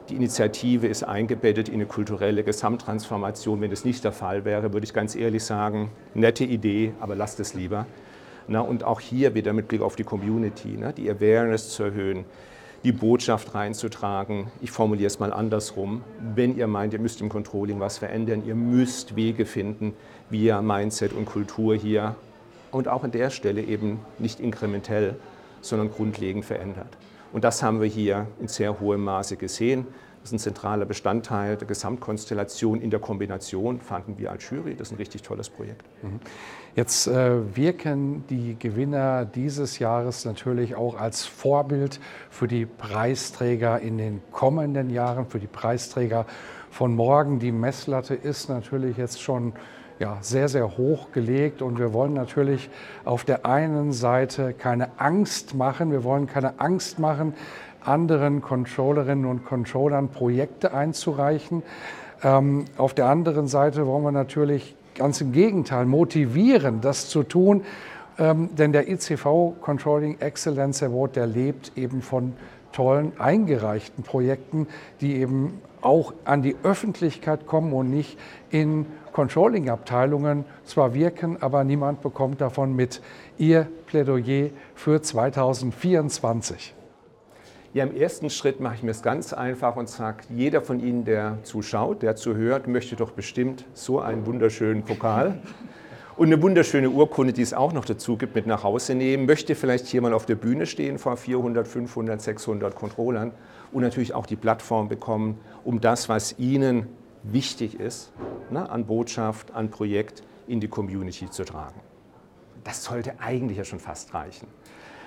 die 0.09 0.15
Initiative 0.15 0.87
ist 0.87 1.03
eingebettet 1.03 1.69
in 1.69 1.75
eine 1.75 1.85
kulturelle 1.85 2.43
Gesamttransformation. 2.43 3.61
Wenn 3.61 3.69
das 3.69 3.85
nicht 3.85 4.03
der 4.03 4.11
Fall 4.11 4.43
wäre, 4.43 4.73
würde 4.73 4.83
ich 4.83 4.93
ganz 4.93 5.15
ehrlich 5.15 5.43
sagen, 5.43 5.91
nette 6.13 6.43
Idee, 6.43 6.93
aber 6.99 7.15
lasst 7.15 7.39
es 7.39 7.53
lieber. 7.53 7.85
Na, 8.47 8.61
und 8.61 8.83
auch 8.83 8.99
hier 8.99 9.33
wieder 9.35 9.53
mit 9.53 9.67
Blick 9.67 9.81
auf 9.81 9.95
die 9.95 10.03
Community, 10.03 10.77
ne, 10.77 10.93
die 10.93 11.09
Awareness 11.09 11.69
zu 11.69 11.83
erhöhen, 11.83 12.25
die 12.83 12.91
Botschaft 12.91 13.53
reinzutragen. 13.53 14.51
Ich 14.61 14.71
formuliere 14.71 15.07
es 15.07 15.19
mal 15.19 15.31
andersrum. 15.31 16.03
Wenn 16.35 16.57
ihr 16.57 16.67
meint, 16.67 16.93
ihr 16.93 16.99
müsst 16.99 17.21
im 17.21 17.29
Controlling 17.29 17.79
was 17.79 17.99
verändern, 17.99 18.43
ihr 18.45 18.55
müsst 18.55 19.15
Wege 19.15 19.45
finden, 19.45 19.93
wie 20.29 20.45
ihr 20.45 20.61
Mindset 20.61 21.13
und 21.13 21.25
Kultur 21.25 21.75
hier 21.75 22.15
und 22.71 22.87
auch 22.87 23.03
an 23.03 23.11
der 23.11 23.29
Stelle 23.29 23.61
eben 23.61 23.99
nicht 24.17 24.39
inkrementell, 24.39 25.15
sondern 25.61 25.91
grundlegend 25.91 26.45
verändert. 26.45 26.97
Und 27.33 27.43
das 27.43 27.61
haben 27.63 27.79
wir 27.81 27.87
hier 27.87 28.27
in 28.39 28.47
sehr 28.47 28.79
hohem 28.79 29.03
Maße 29.03 29.37
gesehen. 29.37 29.87
Das 30.21 30.29
ist 30.29 30.33
ein 30.33 30.39
zentraler 30.39 30.85
Bestandteil 30.85 31.57
der 31.57 31.67
Gesamtkonstellation 31.67 32.79
in 32.79 32.91
der 32.91 32.99
Kombination, 32.99 33.81
fanden 33.81 34.19
wir 34.19 34.29
als 34.29 34.47
Jury. 34.49 34.75
Das 34.75 34.89
ist 34.89 34.93
ein 34.93 34.97
richtig 34.97 35.23
tolles 35.23 35.49
Projekt. 35.49 35.83
Mhm. 36.03 36.19
Jetzt 36.75 37.07
äh, 37.07 37.55
wirken 37.55 38.23
die 38.29 38.55
Gewinner 38.57 39.25
dieses 39.25 39.79
Jahres 39.79 40.23
natürlich 40.25 40.75
auch 40.75 40.95
als 40.95 41.25
Vorbild 41.25 41.99
für 42.29 42.47
die 42.47 42.65
Preisträger 42.65 43.79
in 43.79 43.97
den 43.97 44.21
kommenden 44.31 44.91
Jahren, 44.91 45.25
für 45.25 45.39
die 45.39 45.47
Preisträger 45.47 46.27
von 46.69 46.95
morgen. 46.95 47.39
Die 47.39 47.51
Messlatte 47.51 48.13
ist 48.13 48.47
natürlich 48.47 48.97
jetzt 48.97 49.21
schon 49.21 49.53
ja, 50.01 50.17
sehr, 50.21 50.49
sehr 50.49 50.77
hoch 50.77 51.11
gelegt 51.11 51.61
und 51.61 51.77
wir 51.77 51.93
wollen 51.93 52.13
natürlich 52.13 52.69
auf 53.05 53.23
der 53.23 53.45
einen 53.45 53.91
Seite 53.91 54.53
keine 54.53 54.99
Angst 54.99 55.53
machen. 55.53 55.91
Wir 55.91 56.03
wollen 56.03 56.25
keine 56.25 56.59
Angst 56.59 56.97
machen, 56.97 57.35
anderen 57.83 58.41
Controllerinnen 58.41 59.25
und 59.25 59.45
Controllern 59.45 60.09
Projekte 60.09 60.73
einzureichen. 60.73 61.63
Ähm, 62.23 62.65
auf 62.77 62.93
der 62.93 63.07
anderen 63.07 63.47
Seite 63.47 63.87
wollen 63.87 64.03
wir 64.03 64.11
natürlich 64.11 64.75
ganz 64.95 65.21
im 65.21 65.31
Gegenteil 65.31 65.85
motivieren, 65.85 66.81
das 66.81 67.09
zu 67.09 67.23
tun, 67.23 67.63
ähm, 68.19 68.49
denn 68.55 68.71
der 68.71 68.89
ICV 68.89 69.53
Controlling 69.61 70.19
Excellence 70.19 70.83
Award, 70.83 71.15
der 71.15 71.27
lebt 71.27 71.71
eben 71.77 72.01
von 72.01 72.33
tollen 72.71 73.13
eingereichten 73.19 74.03
Projekten, 74.03 74.67
die 75.01 75.15
eben 75.15 75.61
auch 75.81 76.13
an 76.25 76.41
die 76.41 76.55
Öffentlichkeit 76.63 77.47
kommen 77.47 77.73
und 77.73 77.89
nicht 77.89 78.17
in 78.49 78.85
Controlling-Abteilungen 79.13 80.45
zwar 80.63 80.93
wirken, 80.93 81.37
aber 81.41 81.63
niemand 81.63 82.01
bekommt 82.01 82.39
davon 82.39 82.75
mit. 82.75 83.01
Ihr 83.37 83.67
Plädoyer 83.87 84.51
für 84.75 85.01
2024. 85.01 86.75
Ja, 87.73 87.85
im 87.85 87.95
ersten 87.95 88.29
Schritt 88.29 88.59
mache 88.59 88.75
ich 88.75 88.83
mir 88.83 88.91
es 88.91 89.01
ganz 89.01 89.31
einfach 89.31 89.77
und 89.77 89.87
sage, 89.87 90.25
jeder 90.29 90.61
von 90.61 90.81
Ihnen, 90.81 91.05
der 91.05 91.37
zuschaut, 91.43 92.01
der 92.01 92.17
zuhört, 92.17 92.67
möchte 92.67 92.97
doch 92.97 93.11
bestimmt 93.11 93.63
so 93.73 94.01
einen 94.01 94.25
wunderschönen 94.25 94.83
Pokal 94.83 95.39
und 96.17 96.27
eine 96.27 96.41
wunderschöne 96.41 96.89
Urkunde, 96.89 97.31
die 97.31 97.41
es 97.41 97.53
auch 97.53 97.71
noch 97.71 97.85
dazu 97.85 98.17
gibt, 98.17 98.35
mit 98.35 98.45
nach 98.45 98.65
Hause 98.65 98.93
nehmen, 98.93 99.25
möchte 99.25 99.55
vielleicht 99.55 99.87
hier 99.87 100.01
mal 100.01 100.11
auf 100.11 100.25
der 100.25 100.35
Bühne 100.35 100.65
stehen 100.65 100.99
vor 100.99 101.15
400, 101.15 101.65
500, 101.65 102.21
600 102.21 102.75
Controllern 102.75 103.31
und 103.71 103.83
natürlich 103.83 104.13
auch 104.13 104.25
die 104.25 104.35
Plattform 104.35 104.89
bekommen, 104.89 105.39
um 105.63 105.79
das, 105.79 106.09
was 106.09 106.37
Ihnen 106.37 106.87
wichtig 107.23 107.79
ist, 107.79 108.11
ne, 108.49 108.69
an 108.69 108.85
Botschaft, 108.85 109.55
an 109.55 109.69
Projekt 109.69 110.23
in 110.45 110.59
die 110.59 110.67
Community 110.67 111.29
zu 111.29 111.45
tragen. 111.45 111.79
Das 112.65 112.83
sollte 112.83 113.13
eigentlich 113.21 113.59
ja 113.59 113.63
schon 113.63 113.79
fast 113.79 114.13
reichen. 114.13 114.47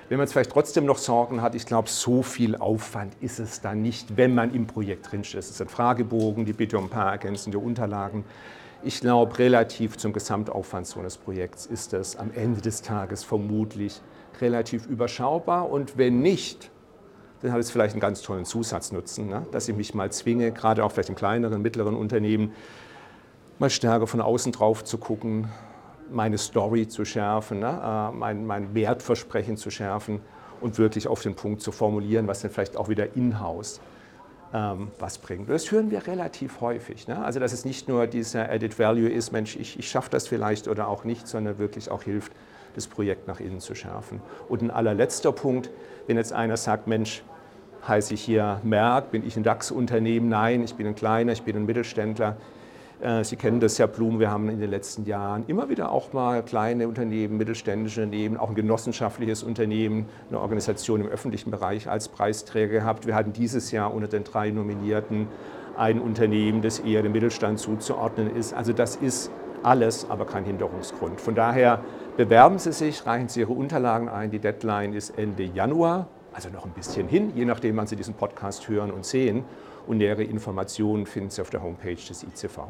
Wenn 0.08 0.18
man 0.18 0.26
jetzt 0.26 0.32
vielleicht 0.32 0.50
trotzdem 0.50 0.84
noch 0.84 0.98
Sorgen 0.98 1.40
hat, 1.40 1.54
ich 1.54 1.64
glaube, 1.64 1.88
so 1.88 2.22
viel 2.22 2.56
Aufwand 2.56 3.14
ist 3.22 3.38
es 3.38 3.62
dann 3.62 3.80
nicht, 3.80 4.18
wenn 4.18 4.34
man 4.34 4.54
im 4.54 4.66
Projekt 4.66 5.10
drinsteht. 5.10 5.40
Es 5.40 5.50
ist 5.50 5.62
ein 5.62 5.68
Fragebogen, 5.68 6.44
die 6.44 6.52
Bitte 6.52 6.76
um 6.76 6.84
ein 6.84 6.90
paar 6.90 7.10
ergänzende 7.10 7.58
Unterlagen. 7.58 8.24
Ich 8.82 9.00
glaube, 9.00 9.38
relativ 9.38 9.96
zum 9.96 10.12
Gesamtaufwand 10.12 10.86
so 10.86 11.00
eines 11.00 11.16
Projekts 11.16 11.64
ist 11.64 11.94
es 11.94 12.16
am 12.16 12.30
Ende 12.34 12.60
des 12.60 12.82
Tages 12.82 13.24
vermutlich 13.24 14.02
relativ 14.42 14.86
überschaubar. 14.86 15.70
Und 15.70 15.96
wenn 15.96 16.20
nicht, 16.20 16.70
dann 17.40 17.52
hat 17.52 17.60
es 17.60 17.70
vielleicht 17.70 17.94
einen 17.94 18.00
ganz 18.00 18.20
tollen 18.20 18.44
Zusatznutzen, 18.44 19.28
ne? 19.28 19.46
dass 19.52 19.68
ich 19.68 19.76
mich 19.76 19.94
mal 19.94 20.12
zwinge, 20.12 20.52
gerade 20.52 20.84
auch 20.84 20.92
vielleicht 20.92 21.08
in 21.08 21.14
kleineren, 21.14 21.62
mittleren 21.62 21.96
Unternehmen, 21.96 22.52
mal 23.58 23.70
stärker 23.70 24.06
von 24.06 24.20
außen 24.20 24.52
drauf 24.52 24.84
zu 24.84 24.98
gucken, 24.98 25.48
meine 26.10 26.38
Story 26.38 26.88
zu 26.88 27.04
schärfen, 27.04 27.60
ne? 27.60 28.10
Äh, 28.12 28.16
mein, 28.16 28.46
mein 28.46 28.74
Wertversprechen 28.74 29.56
zu 29.56 29.70
schärfen 29.70 30.20
und 30.60 30.78
wirklich 30.78 31.08
auf 31.08 31.22
den 31.22 31.34
Punkt 31.34 31.62
zu 31.62 31.72
formulieren, 31.72 32.26
was 32.26 32.40
dann 32.40 32.50
vielleicht 32.50 32.76
auch 32.76 32.88
wieder 32.88 33.16
in-house 33.16 33.80
ähm, 34.54 34.88
was 34.98 35.18
bringt. 35.18 35.50
Das 35.50 35.70
hören 35.70 35.90
wir 35.90 36.06
relativ 36.06 36.60
häufig. 36.60 37.08
Ne? 37.08 37.22
Also 37.22 37.40
dass 37.40 37.52
es 37.52 37.64
nicht 37.64 37.88
nur 37.88 38.06
dieser 38.06 38.48
Added 38.50 38.78
Value 38.78 39.08
ist, 39.08 39.32
Mensch, 39.32 39.56
ich, 39.56 39.78
ich 39.78 39.88
schaffe 39.88 40.10
das 40.10 40.28
vielleicht 40.28 40.68
oder 40.68 40.88
auch 40.88 41.04
nicht, 41.04 41.26
sondern 41.26 41.58
wirklich 41.58 41.90
auch 41.90 42.04
hilft, 42.04 42.32
das 42.74 42.86
Projekt 42.86 43.28
nach 43.28 43.40
innen 43.40 43.60
zu 43.60 43.74
schärfen. 43.74 44.20
Und 44.48 44.62
ein 44.62 44.70
allerletzter 44.70 45.32
Punkt, 45.32 45.70
wenn 46.06 46.16
jetzt 46.16 46.32
einer 46.32 46.56
sagt, 46.56 46.86
Mensch, 46.86 47.22
heiße 47.86 48.14
ich 48.14 48.22
hier 48.22 48.60
Merck, 48.62 49.10
bin 49.10 49.26
ich 49.26 49.36
ein 49.36 49.42
DAX-Unternehmen? 49.42 50.28
Nein, 50.28 50.62
ich 50.62 50.74
bin 50.74 50.86
ein 50.86 50.94
kleiner, 50.94 51.32
ich 51.32 51.42
bin 51.42 51.56
ein 51.56 51.66
Mittelständler. 51.66 52.36
Äh, 53.04 53.22
Sie 53.22 53.36
kennen 53.36 53.60
das 53.60 53.76
ja, 53.76 53.86
Blum, 53.86 54.18
wir 54.18 54.30
haben 54.30 54.48
in 54.48 54.60
den 54.60 54.70
letzten 54.70 55.04
Jahren 55.04 55.44
immer 55.46 55.68
wieder 55.68 55.92
auch 55.92 56.14
mal 56.14 56.42
kleine 56.42 56.88
Unternehmen, 56.88 57.36
mittelständische 57.36 58.02
Unternehmen, 58.02 58.38
auch 58.38 58.48
ein 58.48 58.54
genossenschaftliches 58.54 59.42
Unternehmen, 59.42 60.06
eine 60.30 60.40
Organisation 60.40 61.02
im 61.02 61.08
öffentlichen 61.08 61.50
Bereich 61.50 61.88
als 61.88 62.08
Preisträger 62.08 62.72
gehabt. 62.72 63.06
Wir 63.06 63.14
hatten 63.14 63.34
dieses 63.34 63.70
Jahr 63.72 63.92
unter 63.92 64.08
den 64.08 64.24
drei 64.24 64.50
Nominierten 64.50 65.28
ein 65.76 66.00
Unternehmen, 66.00 66.62
das 66.62 66.78
eher 66.78 67.02
dem 67.02 67.12
Mittelstand 67.12 67.58
zuzuordnen 67.58 68.34
ist. 68.34 68.54
Also 68.54 68.72
das 68.72 68.96
ist 68.96 69.30
alles, 69.62 70.08
aber 70.08 70.24
kein 70.24 70.44
Hinderungsgrund. 70.44 71.20
Von 71.20 71.34
daher 71.34 71.80
bewerben 72.16 72.58
Sie 72.58 72.72
sich, 72.72 73.04
reichen 73.04 73.28
Sie 73.28 73.40
Ihre 73.40 73.52
Unterlagen 73.52 74.08
ein. 74.08 74.30
Die 74.30 74.38
Deadline 74.38 74.94
ist 74.94 75.18
Ende 75.18 75.42
Januar, 75.42 76.06
also 76.32 76.48
noch 76.48 76.64
ein 76.64 76.72
bisschen 76.72 77.08
hin, 77.08 77.32
je 77.34 77.44
nachdem, 77.44 77.76
wann 77.76 77.86
Sie 77.86 77.96
diesen 77.96 78.14
Podcast 78.14 78.66
hören 78.68 78.90
und 78.90 79.04
sehen 79.04 79.44
und 79.86 79.98
nähere 79.98 80.22
Informationen 80.22 81.04
finden 81.04 81.28
Sie 81.28 81.42
auf 81.42 81.50
der 81.50 81.62
Homepage 81.62 81.96
des 81.96 82.22
ICV. 82.22 82.60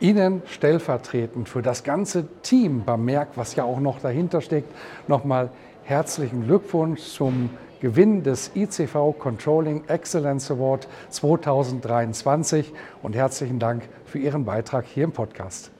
Ihnen 0.00 0.42
stellvertretend 0.46 1.48
für 1.48 1.62
das 1.62 1.84
ganze 1.84 2.26
Team 2.42 2.84
beim 2.84 3.04
Merck, 3.04 3.28
was 3.36 3.56
ja 3.56 3.64
auch 3.64 3.80
noch 3.80 4.00
dahinter 4.00 4.40
steckt, 4.40 4.72
nochmal 5.08 5.50
herzlichen 5.84 6.44
Glückwunsch 6.44 7.00
zum 7.00 7.50
Gewinn 7.80 8.22
des 8.22 8.50
ICV 8.54 9.12
Controlling 9.18 9.84
Excellence 9.88 10.50
Award 10.50 10.88
2023 11.10 12.72
und 13.02 13.14
herzlichen 13.14 13.58
Dank 13.58 13.88
für 14.04 14.18
Ihren 14.18 14.44
Beitrag 14.44 14.86
hier 14.86 15.04
im 15.04 15.12
Podcast. 15.12 15.70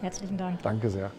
Herzlichen 0.00 0.36
Dank. 0.36 0.62
Danke 0.62 0.90
sehr. 0.90 1.10